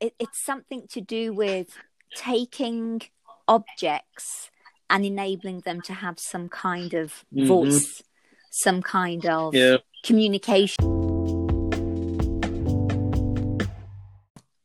it, 0.01 0.15
it's 0.19 0.39
something 0.39 0.87
to 0.89 1.01
do 1.01 1.33
with 1.33 1.79
taking 2.15 3.01
objects 3.49 4.51
and 4.91 5.07
enabling 5.07 5.61
them 5.61 5.81
to 5.83 5.95
have 5.95 6.19
some 6.19 6.49
kind 6.49 6.93
of 6.93 7.25
Mhm. 7.33 7.47
voice, 7.47 8.03
some 8.51 8.83
kind 8.83 9.25
of 9.25 9.55
Yeah. 9.55 9.79
communication. 10.03 10.77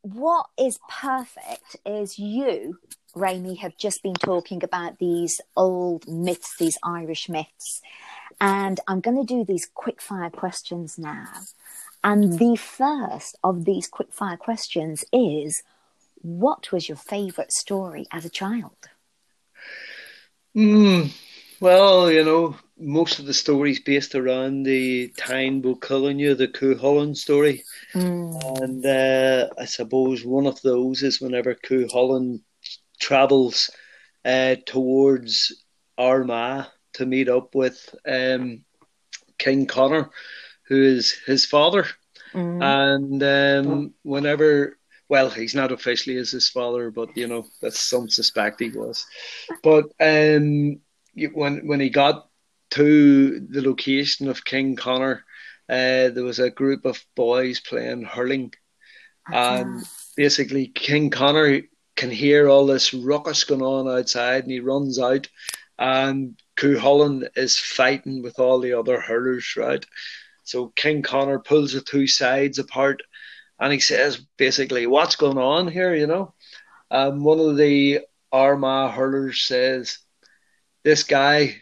What 0.01 0.47
is 0.57 0.79
perfect 0.89 1.77
is 1.85 2.19
you, 2.19 2.79
Ramy, 3.15 3.55
have 3.55 3.77
just 3.77 4.01
been 4.03 4.13
talking 4.13 4.63
about 4.63 4.97
these 4.99 5.39
old 5.55 6.07
myths, 6.07 6.55
these 6.57 6.77
Irish 6.83 7.29
myths. 7.29 7.81
And 8.39 8.79
I'm 8.87 9.01
going 9.01 9.17
to 9.17 9.33
do 9.35 9.43
these 9.45 9.67
quick 9.73 10.01
fire 10.01 10.29
questions 10.29 10.97
now. 10.97 11.31
And 12.03 12.37
the 12.39 12.55
first 12.55 13.37
of 13.43 13.65
these 13.65 13.87
quick 13.87 14.11
fire 14.13 14.37
questions 14.37 15.05
is 15.11 15.63
What 16.21 16.71
was 16.71 16.89
your 16.89 16.97
favourite 16.97 17.51
story 17.51 18.07
as 18.11 18.25
a 18.25 18.29
child? 18.29 18.89
Mm, 20.55 21.11
well, 21.59 22.11
you 22.11 22.23
know, 22.23 22.55
most 22.77 23.19
of 23.19 23.25
the 23.25 23.33
stories 23.33 23.79
based 23.79 24.15
around 24.15 24.63
the 24.63 25.09
Táin 25.17 25.61
Bó 25.61 25.75
Cúailnge, 25.75 26.37
the 26.37 26.47
Cuchulainn 26.47 27.15
story. 27.15 27.63
And 28.61 28.85
uh, 28.85 29.49
I 29.57 29.65
suppose 29.65 30.23
one 30.25 30.47
of 30.47 30.61
those 30.61 31.03
is 31.03 31.21
whenever 31.21 31.55
Cuchulainn 31.55 32.41
travels 32.99 33.69
uh, 34.23 34.55
towards 34.65 35.63
Armagh 35.97 36.67
to 36.93 37.05
meet 37.05 37.29
up 37.29 37.55
with 37.55 37.93
um, 38.07 38.63
King 39.37 39.65
Connor, 39.67 40.09
who 40.67 40.81
is 40.81 41.11
his 41.25 41.45
father. 41.45 41.85
Mm. 42.33 42.63
And 42.63 43.67
um, 43.67 43.93
whenever, 44.03 44.77
well, 45.07 45.29
he's 45.29 45.55
not 45.55 45.71
officially 45.71 46.17
as 46.17 46.31
his 46.31 46.49
father, 46.49 46.91
but 46.91 47.15
you 47.15 47.27
know, 47.27 47.45
that's 47.61 47.79
some 47.79 48.09
suspect 48.09 48.59
he 48.59 48.69
was. 48.69 49.05
But 49.61 49.85
um, 49.99 50.79
when 51.33 51.67
when 51.67 51.79
he 51.79 51.89
got 51.89 52.29
to 52.71 53.39
the 53.39 53.61
location 53.61 54.27
of 54.27 54.45
King 54.45 54.75
Connor, 54.75 55.23
uh, 55.69 56.09
there 56.09 56.23
was 56.23 56.39
a 56.39 56.49
group 56.49 56.85
of 56.85 57.03
boys 57.15 57.59
playing 57.59 58.03
hurling, 58.03 58.53
and 59.31 59.83
basically 60.15 60.67
King 60.67 61.09
Connor 61.09 61.61
can 61.95 62.11
hear 62.11 62.49
all 62.49 62.65
this 62.65 62.93
ruckus 62.93 63.43
going 63.43 63.61
on 63.61 63.87
outside, 63.87 64.43
and 64.43 64.51
he 64.51 64.59
runs 64.59 64.99
out, 64.99 65.27
and 65.77 66.39
Cuchulainn 66.57 67.27
is 67.35 67.57
fighting 67.57 68.21
with 68.21 68.39
all 68.39 68.59
the 68.59 68.73
other 68.73 68.99
hurlers, 68.99 69.55
right? 69.55 69.85
So 70.43 70.67
King 70.75 71.01
Connor 71.01 71.39
pulls 71.39 71.73
the 71.73 71.81
two 71.81 72.07
sides 72.07 72.59
apart, 72.59 73.01
and 73.59 73.71
he 73.73 73.79
says 73.79 74.19
basically, 74.37 74.85
"What's 74.87 75.15
going 75.15 75.37
on 75.37 75.67
here?" 75.67 75.93
You 75.95 76.07
know, 76.07 76.33
um, 76.91 77.23
one 77.23 77.39
of 77.39 77.57
the 77.57 77.99
Armagh 78.31 78.91
hurlers 78.93 79.41
says, 79.43 79.97
"This 80.83 81.03
guy 81.03 81.55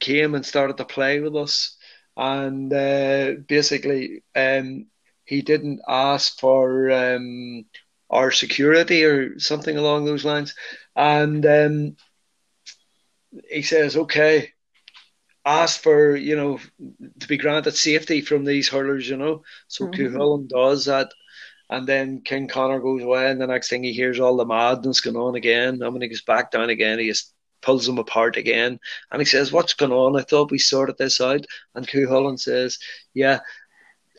came 0.00 0.34
and 0.34 0.44
started 0.44 0.76
to 0.78 0.84
play 0.84 1.20
with 1.20 1.36
us, 1.36 1.76
and 2.16 2.72
uh, 2.72 3.32
basically, 3.48 4.22
um, 4.36 4.86
he 5.24 5.42
didn't 5.42 5.80
ask 5.88 6.38
for 6.38 6.90
um, 6.90 7.64
our 8.10 8.30
security 8.30 9.04
or 9.04 9.38
something 9.38 9.76
along 9.76 10.04
those 10.04 10.24
lines." 10.24 10.54
And 10.96 11.44
um, 11.46 11.96
he 13.50 13.62
says, 13.62 13.96
"Okay." 13.96 14.50
Ask 15.46 15.82
for 15.82 16.16
you 16.16 16.36
know 16.36 16.58
to 17.20 17.28
be 17.28 17.36
granted 17.36 17.74
safety 17.76 18.20
from 18.20 18.44
these 18.44 18.68
hurlers, 18.68 19.08
you 19.08 19.16
know. 19.16 19.42
So 19.68 19.86
Mhm. 19.86 19.88
Cuchulainn 19.88 20.48
does 20.48 20.86
that, 20.86 21.12
and 21.70 21.86
then 21.86 22.22
King 22.22 22.48
Connor 22.48 22.80
goes 22.80 23.02
away, 23.02 23.30
and 23.30 23.40
the 23.40 23.46
next 23.46 23.68
thing 23.68 23.82
he 23.82 23.92
hears 23.92 24.20
all 24.20 24.36
the 24.36 24.46
madness 24.46 25.00
going 25.00 25.16
on 25.16 25.34
again. 25.34 25.82
And 25.82 25.92
when 25.92 26.02
he 26.02 26.08
goes 26.08 26.22
back 26.22 26.50
down 26.50 26.70
again, 26.70 26.98
he 26.98 27.08
just 27.08 27.34
pulls 27.60 27.86
them 27.86 27.98
apart 27.98 28.36
again, 28.36 28.78
and 29.10 29.20
he 29.20 29.26
says, 29.26 29.52
"What's 29.52 29.74
going 29.74 29.92
on? 29.92 30.18
I 30.18 30.22
thought 30.22 30.50
we 30.50 30.58
sorted 30.58 30.96
this 30.98 31.20
out." 31.20 31.44
And 31.74 31.86
Cuchulainn 31.86 32.38
says, 32.38 32.78
"Yeah, 33.14 33.40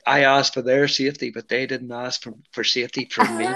I 0.06 0.24
asked 0.24 0.54
for 0.54 0.62
their 0.62 0.88
safety, 0.88 1.32
but 1.32 1.48
they 1.48 1.66
didn't 1.66 1.92
ask 1.92 2.22
for, 2.22 2.34
for 2.52 2.64
safety 2.64 3.08
from 3.12 3.38
me." 3.38 3.46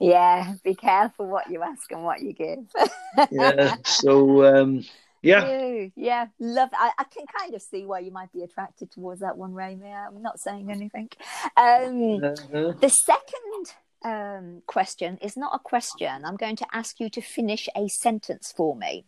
yeah, 0.00 0.54
be 0.62 0.74
careful 0.74 1.26
what 1.26 1.50
you 1.50 1.62
ask 1.62 1.90
and 1.90 2.04
what 2.04 2.22
you 2.22 2.32
give. 2.32 2.64
yeah. 3.30 3.76
So 3.84 4.44
um, 4.44 4.84
yeah, 5.24 5.48
Ew, 5.48 5.92
yeah, 5.96 6.26
love. 6.38 6.70
I, 6.72 6.92
I 6.98 7.04
can 7.04 7.24
kind 7.26 7.54
of 7.54 7.62
see 7.62 7.84
why 7.86 8.00
you 8.00 8.10
might 8.10 8.32
be 8.32 8.42
attracted 8.42 8.90
towards 8.90 9.20
that 9.20 9.36
one, 9.36 9.54
Ramy. 9.54 9.90
I'm 9.90 10.22
not 10.22 10.38
saying 10.40 10.70
anything. 10.70 11.08
Um, 11.56 12.22
uh-huh. 12.22 12.72
the 12.80 12.88
second 12.88 13.74
um, 14.04 14.62
question 14.66 15.18
is 15.22 15.36
not 15.36 15.54
a 15.54 15.58
question. 15.58 16.24
I'm 16.24 16.36
going 16.36 16.56
to 16.56 16.66
ask 16.72 17.00
you 17.00 17.08
to 17.10 17.20
finish 17.20 17.68
a 17.76 17.88
sentence 17.88 18.52
for 18.56 18.76
me. 18.76 19.04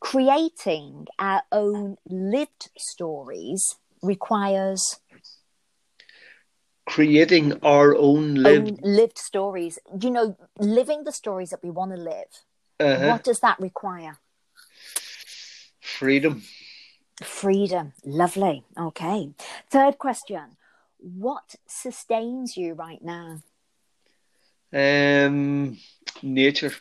Creating 0.00 1.06
our 1.18 1.42
own 1.52 1.96
lived 2.08 2.70
stories 2.76 3.76
requires 4.02 5.00
creating 6.86 7.52
our 7.62 7.94
own 7.96 8.34
live. 8.34 8.66
own 8.66 8.78
lived 8.82 9.18
stories. 9.18 9.78
You 10.00 10.10
know, 10.10 10.36
living 10.58 11.04
the 11.04 11.12
stories 11.12 11.50
that 11.50 11.62
we 11.62 11.70
want 11.70 11.92
to 11.92 11.96
live. 11.96 12.32
uh-huh. 12.80 13.08
What 13.08 13.24
does 13.24 13.40
that 13.40 13.60
require? 13.60 14.18
Freedom. 15.82 16.42
Freedom. 17.22 17.92
Lovely. 18.04 18.64
Okay. 18.78 19.30
Third 19.70 19.98
question. 19.98 20.56
What 20.98 21.56
sustains 21.66 22.56
you 22.56 22.74
right 22.74 23.02
now? 23.02 23.42
Um, 24.72 25.76
nature. 26.22 26.72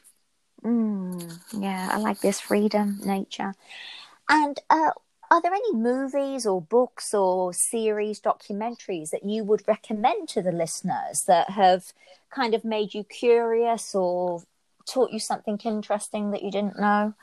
Mm, 0.64 1.40
yeah, 1.54 1.90
I 1.92 1.98
like 1.98 2.22
this 2.22 2.40
freedom, 2.40 3.00
nature. 3.04 3.54
And 4.30 4.60
uh, 4.70 4.92
are 5.32 5.42
there 5.42 5.54
any 5.54 5.74
movies 5.74 6.46
or 6.46 6.62
books 6.62 7.14
or 7.14 7.54
series, 7.54 8.22
documentaries 8.22 9.10
that 9.10 9.26
you 9.26 9.44
would 9.44 9.68
recommend 9.68 10.30
to 10.30 10.42
the 10.42 10.52
listeners 10.52 11.24
that 11.28 11.50
have 11.50 11.86
kind 12.30 12.54
of 12.54 12.64
made 12.64 12.94
you 12.94 13.04
curious 13.04 13.96
or 13.96 14.44
taught 14.88 15.12
you 15.12 15.20
something 15.20 15.58
interesting 15.64 16.32
that 16.32 16.44
you 16.44 16.52
didn't 16.52 16.80
know? 16.80 17.14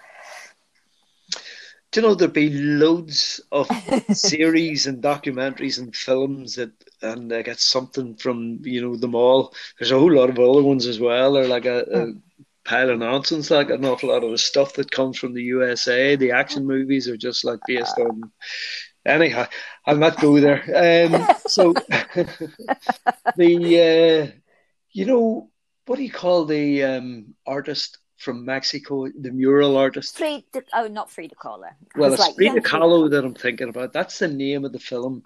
Do 1.91 2.01
you 2.01 2.07
know 2.07 2.15
there'd 2.15 2.33
be 2.33 2.51
loads 2.51 3.41
of 3.51 3.69
series 4.13 4.87
and 4.87 5.03
documentaries 5.03 5.79
and 5.79 5.95
films 5.95 6.57
that 6.57 6.73
and 7.03 7.33
I 7.33 7.43
get 7.43 7.61
something 7.61 8.17
from 8.17 8.61
you 8.63 8.83
know 8.83 8.97
them 8.97 9.15
all. 9.15 9.55
There's 9.79 9.91
a 9.91 9.99
whole 9.99 10.13
lot 10.13 10.31
of 10.31 10.39
other 10.39 10.63
ones 10.63 10.87
as 10.87 11.01
well. 11.01 11.33
They're 11.33 11.49
like 11.49 11.65
a, 11.65 11.85
a 11.93 12.13
pile 12.65 12.91
of 12.91 12.99
nonsense. 12.99 13.51
Like 13.51 13.71
an 13.71 13.85
awful 13.85 14.11
lot 14.11 14.25
of 14.25 14.31
the 14.31 14.39
stuff 14.39 14.75
that 14.75 14.91
comes 14.91 15.19
from 15.19 15.33
the 15.33 15.43
USA. 15.45 16.17
The 16.17 16.33
action 16.33 16.67
movies 16.67 17.09
are 17.09 17.17
just 17.17 17.45
like 17.45 17.61
based 17.67 17.99
on. 17.99 18.31
Anyhow, 19.07 19.47
I'll 19.87 19.97
not 19.97 20.21
go 20.21 20.39
there. 20.39 21.07
Um, 21.07 21.27
so 21.47 21.73
the 23.37 24.31
uh, 24.31 24.39
you 24.93 25.07
know 25.07 25.51
what 25.87 25.97
do 25.97 26.03
you 26.03 26.11
call 26.11 26.45
the 26.45 26.85
um, 26.85 27.35
artist 27.47 27.99
from 28.19 28.45
Mexico, 28.45 29.09
the 29.09 29.31
mural 29.31 29.77
artist? 29.77 30.17
Frida, 30.19 30.63
oh, 30.75 30.89
not 30.89 31.11
Frida 31.11 31.35
Kahlo. 31.37 31.71
Well, 31.97 32.13
it's 32.13 32.21
like, 32.21 32.35
Frida 32.35 32.55
yeah, 32.57 32.61
Kahlo 32.61 33.09
that 33.11 33.25
I'm 33.25 33.35
thinking 33.35 33.69
about. 33.69 33.93
That's 33.93 34.19
the 34.19 34.29
name 34.29 34.65
of 34.65 34.73
the 34.73 34.79
film. 34.81 35.23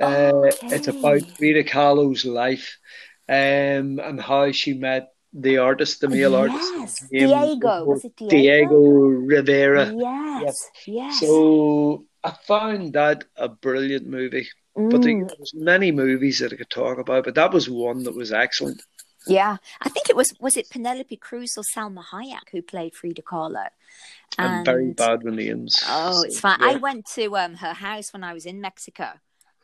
Uh, 0.00 0.50
It's 0.62 0.88
about 0.88 1.22
Okay. 1.22 1.30
Frida 1.38 1.64
Kahlo's 1.64 2.24
life 2.24 2.78
um, 3.28 3.98
and 3.98 4.20
how 4.20 4.52
she 4.52 4.74
met 4.74 5.12
the 5.32 5.58
artist, 5.58 6.00
the 6.00 6.08
male 6.08 6.36
artist. 6.36 6.72
Yes, 6.74 7.02
name 7.10 7.28
Diego. 7.30 7.84
Was 7.84 8.04
it 8.04 8.16
Diego? 8.16 8.30
Diego 8.30 8.80
Rivera. 9.34 9.92
Yes, 9.96 10.70
yes. 10.86 11.20
So 11.20 12.04
I 12.22 12.30
found 12.46 12.92
that 12.92 13.24
a 13.36 13.48
brilliant 13.48 14.06
movie. 14.06 14.48
But 14.74 15.02
there- 15.02 15.14
Mm, 15.14 15.28
there's 15.34 15.54
many 15.54 15.90
movies 15.90 16.40
that 16.40 16.52
I 16.52 16.56
could 16.56 16.68
talk 16.68 16.98
about, 16.98 17.24
but 17.24 17.34
that 17.36 17.52
was 17.52 17.68
one 17.70 18.02
that 18.04 18.14
was 18.14 18.30
excellent. 18.30 18.82
Yeah, 19.26 19.56
I 19.80 19.88
think 19.88 20.08
it 20.08 20.16
was 20.16 20.32
was 20.40 20.56
it 20.56 20.70
Penelope 20.70 21.16
Cruz 21.16 21.54
or 21.56 21.64
Salma 21.74 22.04
Hayek 22.12 22.50
who 22.52 22.62
played 22.62 22.94
Frida 22.94 23.22
Kahlo? 23.22 23.68
I'm 24.38 24.64
very 24.64 24.84
And- 24.86 24.96
bad 24.96 25.22
with 25.22 25.34
names. 25.34 25.82
Oh, 25.88 26.22
it's 26.24 26.40
fine. 26.40 26.62
I 26.62 26.76
went 26.76 27.06
to 27.14 27.36
um, 27.36 27.54
her 27.56 27.72
house 27.74 28.12
when 28.12 28.22
I 28.24 28.32
was 28.34 28.44
in 28.46 28.60
Mexico, 28.60 29.12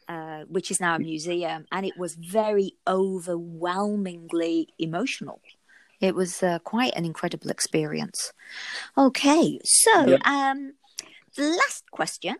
uh, 0.08 0.42
which 0.48 0.70
is 0.70 0.80
now 0.80 0.94
a 0.96 0.98
museum, 0.98 1.66
and 1.70 1.84
it 1.86 1.96
was 1.98 2.14
very 2.14 2.74
overwhelmingly 2.86 4.68
emotional. 4.78 5.40
It 6.00 6.14
was 6.14 6.42
uh, 6.42 6.58
quite 6.60 6.94
an 6.96 7.04
incredible 7.04 7.50
experience. 7.50 8.32
Okay, 8.98 9.60
so 9.64 10.06
Yep. 10.06 10.26
um, 10.26 10.72
the 11.36 11.44
last 11.44 11.84
question 11.90 12.36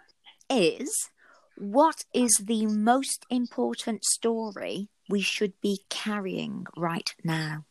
is 0.51 1.11
what 1.57 2.05
is 2.13 2.33
the 2.45 2.67
most 2.67 3.25
important 3.31 4.05
story 4.05 4.89
we 5.09 5.21
should 5.21 5.61
be 5.61 5.81
carrying 5.89 6.67
right 6.77 7.15
now? 7.25 7.65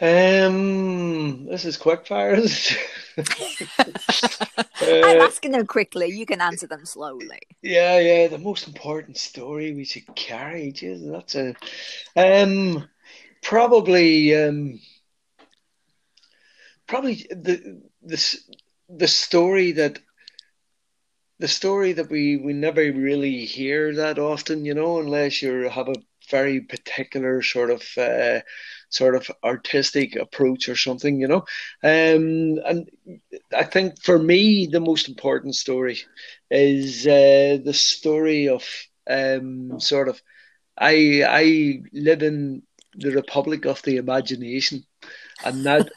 Um, 0.00 1.44
this 1.46 1.66
is 1.66 1.76
quick 1.76 2.06
fire. 2.06 2.32
is 2.34 2.74
it? 3.16 3.26
I'm 4.82 5.20
Uh, 5.20 5.24
asking 5.26 5.50
them 5.50 5.66
quickly. 5.66 6.06
You 6.06 6.24
can 6.24 6.40
answer 6.40 6.66
them 6.66 6.86
slowly. 6.86 7.38
yeah, 7.62 7.98
yeah. 7.98 8.28
The 8.28 8.38
most 8.38 8.66
important 8.66 9.18
story 9.18 9.74
we 9.74 9.84
should 9.84 10.06
carry. 10.16 10.72
Jeez, 10.72 11.10
that's 11.10 11.34
a 11.34 11.54
um, 12.16 12.88
probably 13.42 14.34
um, 14.34 14.80
probably 16.86 17.26
the 17.30 17.82
the 18.02 18.38
the 18.88 19.08
story 19.08 19.72
that 19.72 19.98
the 21.40 21.48
story 21.48 21.92
that 21.94 22.10
we 22.10 22.36
we 22.36 22.52
never 22.52 22.82
really 22.92 23.46
hear 23.46 23.94
that 23.96 24.18
often, 24.18 24.64
you 24.64 24.74
know, 24.74 25.00
unless 25.00 25.42
you 25.42 25.68
have 25.70 25.88
a 25.88 26.02
very 26.30 26.60
particular 26.60 27.42
sort 27.42 27.70
of 27.70 27.82
uh, 27.98 28.40
sort 28.90 29.16
of 29.16 29.30
artistic 29.44 30.16
approach 30.16 30.68
or 30.68 30.76
something, 30.76 31.20
you 31.20 31.28
know. 31.28 31.44
Um, 31.82 32.60
and 32.64 32.90
I 33.56 33.64
think 33.64 34.02
for 34.02 34.18
me, 34.18 34.66
the 34.66 34.80
most 34.80 35.08
important 35.08 35.56
story 35.56 35.98
is 36.50 37.06
uh, 37.06 37.58
the 37.64 37.74
story 37.74 38.48
of 38.48 38.64
um, 39.08 39.80
sort 39.80 40.08
of 40.08 40.22
I 40.78 41.24
I 41.28 41.82
live 41.92 42.22
in 42.22 42.62
the 42.94 43.12
Republic 43.12 43.66
of 43.66 43.82
the 43.82 43.96
Imagination, 43.98 44.84
and 45.44 45.64
that 45.66 45.90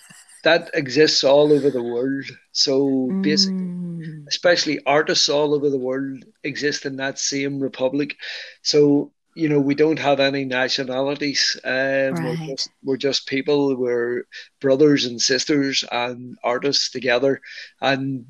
that 0.44 0.70
exists 0.74 1.24
all 1.24 1.52
over 1.54 1.72
the 1.72 1.84
world. 1.84 2.26
So 2.52 3.16
basically 3.22 3.74
Mm, 4.00 4.30
especially 4.30 4.80
artists 4.86 5.30
all 5.30 5.54
over 5.54 5.70
the 5.70 5.78
world 5.78 6.24
exist 6.44 6.86
in 6.86 6.98
that 6.98 7.20
same 7.20 7.60
republic. 7.60 8.16
So, 8.64 9.12
you 9.36 9.50
know, 9.50 9.60
we 9.60 9.76
don't 9.76 10.00
have 10.00 10.20
any 10.20 10.46
nationalities. 10.46 11.60
Um, 11.64 12.22
we're 12.22 12.38
just 12.48 12.72
we're 12.84 12.98
just 12.98 13.28
people. 13.28 13.76
We're 13.76 14.24
brothers 14.62 15.06
and 15.06 15.22
sisters 15.22 15.84
and 15.92 16.38
artists 16.44 16.90
together. 16.92 17.42
And 17.82 18.26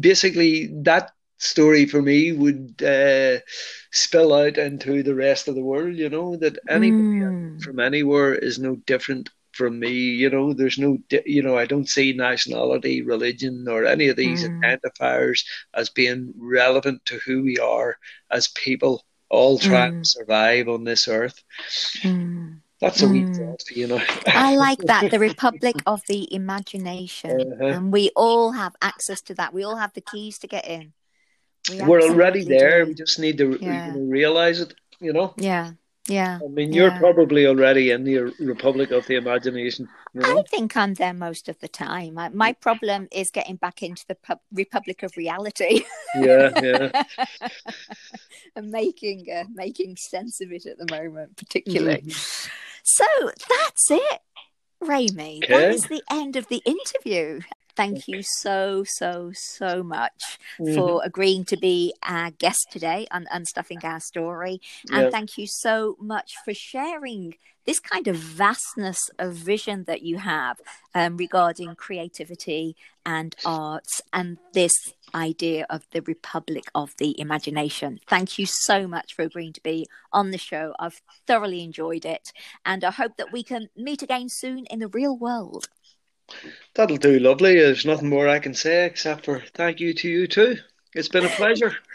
basically, 0.00 0.68
that 0.84 1.10
story 1.38 1.86
for 1.86 2.02
me 2.02 2.32
would 2.32 2.82
uh, 2.82 3.38
spill 3.92 4.32
out 4.34 4.58
into 4.58 5.02
the 5.02 5.14
rest 5.14 5.48
of 5.48 5.54
the 5.54 5.62
world. 5.64 5.96
You 5.96 6.08
know, 6.10 6.36
that 6.36 6.58
anybody 6.68 7.04
mm, 7.14 7.62
from 7.62 7.78
anywhere 7.80 8.34
is 8.34 8.58
no 8.58 8.76
different 8.86 9.30
from 9.52 9.78
me. 9.78 9.92
You 9.92 10.30
know, 10.30 10.52
there's 10.52 10.78
no, 10.78 10.98
you 11.26 11.42
know, 11.42 11.56
I 11.56 11.66
don't 11.66 11.88
see 11.88 12.12
nationality, 12.12 13.02
religion, 13.02 13.66
or 13.68 13.84
any 13.84 14.08
of 14.08 14.16
these 14.16 14.44
mm, 14.44 14.60
identifiers 14.62 15.44
as 15.74 15.88
being 15.90 16.32
relevant 16.36 17.04
to 17.06 17.18
who 17.18 17.42
we 17.42 17.58
are 17.58 17.96
as 18.30 18.48
people, 18.48 19.04
all 19.28 19.58
trying 19.58 19.94
mm, 19.94 20.02
to 20.02 20.08
survive 20.08 20.68
on 20.68 20.84
this 20.84 21.08
earth. 21.08 21.42
mm, 22.02 22.58
That's 22.80 23.02
a 23.02 23.08
wee 23.08 23.22
mm. 23.22 23.36
thought, 23.36 23.62
you 23.70 23.86
know. 23.86 24.00
I 24.26 24.56
like 24.56 24.78
that. 24.86 25.10
The 25.10 25.18
Republic 25.18 25.76
of 25.86 26.02
the 26.06 26.32
Imagination. 26.34 27.52
Uh-huh. 27.52 27.66
And 27.66 27.92
we 27.92 28.10
all 28.16 28.52
have 28.52 28.74
access 28.82 29.20
to 29.22 29.34
that. 29.34 29.52
We 29.54 29.64
all 29.64 29.76
have 29.76 29.92
the 29.92 30.00
keys 30.00 30.38
to 30.40 30.46
get 30.46 30.66
in. 30.66 30.92
We 31.70 31.80
We're 31.82 32.02
already 32.02 32.42
there. 32.44 32.84
do. 32.84 32.88
We 32.88 32.94
just 32.94 33.18
need 33.18 33.38
to, 33.38 33.58
Yeah. 33.60 33.86
you 33.86 33.92
know, 33.92 34.10
realize 34.10 34.60
it. 34.60 34.74
You 35.00 35.12
know. 35.12 35.34
Yeah. 35.36 35.72
Yeah. 36.08 36.40
I 36.44 36.48
mean, 36.48 36.72
you're 36.72 36.88
Yeah. 36.88 36.98
probably 36.98 37.46
already 37.46 37.90
in 37.92 38.02
the 38.04 38.34
Republic 38.40 38.90
of 38.90 39.06
the 39.06 39.14
Imagination. 39.14 39.88
You 40.14 40.22
I 40.38 40.42
think 40.50 40.76
I'm 40.76 40.94
there 40.94 41.14
most 41.14 41.48
of 41.48 41.58
the 41.60 41.68
time. 41.68 42.18
I, 42.18 42.28
my 42.30 42.52
problem 42.54 43.06
is 43.12 43.30
getting 43.30 43.56
back 43.56 43.82
into 43.82 44.04
the 44.08 44.16
pub- 44.16 44.40
Republic 44.52 45.02
of 45.04 45.16
Reality 45.16 45.84
Yeah, 46.16 46.50
yeah. 46.60 47.02
and 48.56 48.70
making 48.70 49.26
uh, 49.32 49.44
making 49.54 49.96
sense 49.96 50.40
of 50.40 50.50
it 50.52 50.66
at 50.66 50.76
the 50.78 50.86
moment, 50.90 51.36
particularly. 51.36 52.02
Mhm. 52.02 52.50
So 52.82 53.04
that's 53.48 53.90
it, 53.90 54.20
Ramy. 54.80 55.40
That 55.48 55.50
Okay. 55.52 55.74
is 55.74 55.84
the 55.86 56.02
end 56.10 56.34
of 56.36 56.48
the 56.48 56.62
interview. 56.66 57.40
Thank 57.74 58.08
you 58.08 58.22
so, 58.22 58.84
so, 58.86 59.32
so 59.34 59.82
much 59.82 60.38
Mhm. 60.58 60.74
for 60.74 61.02
agreeing 61.04 61.44
to 61.46 61.56
be 61.56 61.94
our 62.02 62.30
guest 62.30 62.66
today 62.70 63.06
on 63.10 63.26
Unstuffing 63.32 63.82
Our 63.84 64.00
Story. 64.00 64.60
And 64.90 65.04
Yeah. 65.04 65.10
thank 65.10 65.38
you 65.38 65.46
so 65.46 65.96
much 65.98 66.34
for 66.44 66.52
sharing 66.54 67.36
this 67.64 67.78
kind 67.78 68.08
of 68.08 68.16
vastness 68.16 68.98
of 69.18 69.34
vision 69.34 69.84
that 69.84 70.02
you 70.02 70.18
have 70.18 70.60
um, 70.94 71.16
regarding 71.16 71.74
creativity 71.76 72.76
and 73.06 73.34
arts 73.44 74.02
and 74.12 74.38
this 74.52 74.72
idea 75.14 75.66
of 75.70 75.86
the 75.92 76.02
Republic 76.02 76.64
of 76.74 76.90
the 76.98 77.18
Imagination. 77.20 78.00
Thank 78.06 78.38
you 78.38 78.46
so 78.46 78.86
much 78.88 79.14
for 79.14 79.22
agreeing 79.22 79.52
to 79.54 79.62
be 79.62 79.86
on 80.12 80.30
the 80.32 80.38
show. 80.38 80.74
I've 80.78 81.00
thoroughly 81.26 81.62
enjoyed 81.62 82.04
it. 82.04 82.32
And 82.64 82.84
I 82.84 82.90
hope 82.90 83.16
that 83.16 83.32
we 83.32 83.42
can 83.42 83.68
meet 83.76 84.02
again 84.02 84.28
soon 84.28 84.66
in 84.66 84.80
the 84.80 84.88
real 84.88 85.16
world. 85.16 85.68
That'll 86.74 86.96
do 86.96 87.18
lovely. 87.18 87.56
There's 87.56 87.84
nothing 87.84 88.08
more 88.08 88.28
I 88.28 88.38
can 88.38 88.54
say 88.54 88.86
except 88.86 89.24
for 89.24 89.42
thank 89.54 89.80
you 89.80 89.92
to 89.94 90.08
you 90.08 90.26
too. 90.26 90.56
It's 90.94 91.08
been 91.08 91.24
a 91.24 91.30
pleasure. 91.30 91.74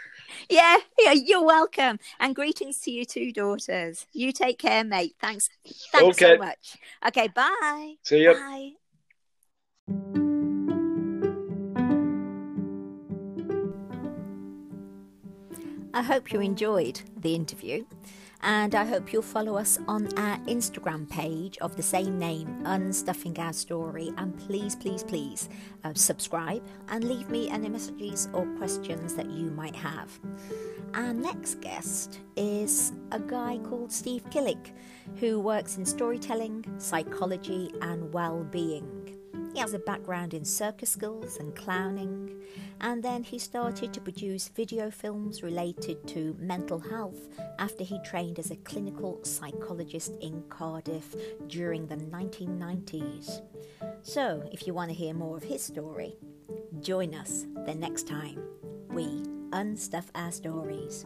Yeah, 0.50 0.78
yeah, 0.98 1.12
you're 1.12 1.44
welcome. 1.44 1.98
And 2.20 2.34
greetings 2.34 2.78
to 2.80 2.90
you 2.90 3.04
two 3.04 3.32
daughters. 3.32 4.06
You 4.12 4.32
take 4.32 4.58
care, 4.58 4.82
mate. 4.82 5.14
Thanks. 5.20 5.50
Thanks 5.92 6.18
so 6.18 6.38
much. 6.38 6.76
Okay, 7.06 7.28
bye. 7.28 7.96
See 8.02 8.22
you. 8.22 8.32
Bye. 8.32 8.72
I 15.92 16.02
hope 16.02 16.32
you 16.32 16.40
enjoyed 16.40 17.00
the 17.16 17.34
interview, 17.34 17.84
and 18.42 18.74
I 18.74 18.84
hope 18.84 19.12
you'll 19.12 19.22
follow 19.22 19.56
us 19.56 19.78
on 19.88 20.06
our 20.18 20.38
Instagram 20.46 21.08
page 21.08 21.58
of 21.58 21.76
the 21.76 21.82
same 21.82 22.18
name, 22.18 22.46
Unstuffing 22.62 23.38
Our 23.38 23.52
Story. 23.52 24.12
And 24.16 24.38
please, 24.38 24.76
please, 24.76 25.02
please 25.02 25.48
uh, 25.84 25.92
subscribe 25.94 26.64
and 26.88 27.04
leave 27.04 27.28
me 27.30 27.48
any 27.50 27.68
messages 27.68 28.28
or 28.32 28.46
questions 28.58 29.14
that 29.14 29.30
you 29.30 29.50
might 29.50 29.76
have. 29.76 30.18
Our 30.94 31.12
next 31.12 31.60
guest 31.60 32.20
is 32.36 32.92
a 33.12 33.18
guy 33.18 33.58
called 33.64 33.92
Steve 33.92 34.24
Killick, 34.30 34.72
who 35.16 35.40
works 35.40 35.76
in 35.76 35.84
storytelling, 35.84 36.64
psychology, 36.78 37.72
and 37.82 38.12
well 38.12 38.44
being. 38.44 39.17
He 39.54 39.60
has 39.60 39.74
a 39.74 39.78
background 39.78 40.34
in 40.34 40.44
circus 40.44 40.90
skills 40.90 41.38
and 41.38 41.54
clowning, 41.54 42.42
and 42.80 43.02
then 43.02 43.22
he 43.22 43.38
started 43.38 43.92
to 43.92 44.00
produce 44.00 44.48
video 44.48 44.90
films 44.90 45.42
related 45.42 46.06
to 46.08 46.36
mental 46.38 46.78
health 46.78 47.28
after 47.58 47.84
he 47.84 47.98
trained 48.04 48.38
as 48.38 48.50
a 48.50 48.56
clinical 48.56 49.18
psychologist 49.24 50.12
in 50.20 50.42
Cardiff 50.48 51.14
during 51.48 51.86
the 51.86 51.96
1990s. 51.96 53.40
So, 54.02 54.48
if 54.52 54.66
you 54.66 54.74
want 54.74 54.90
to 54.90 54.94
hear 54.94 55.14
more 55.14 55.36
of 55.36 55.42
his 55.42 55.62
story, 55.62 56.16
join 56.80 57.14
us 57.14 57.46
the 57.66 57.74
next 57.74 58.06
time 58.06 58.42
we 58.90 59.06
unstuff 59.50 60.06
our 60.14 60.32
stories. 60.32 61.04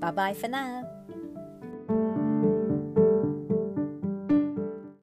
Bye 0.00 0.10
bye 0.10 0.34
for 0.34 0.48
now. 0.48 0.88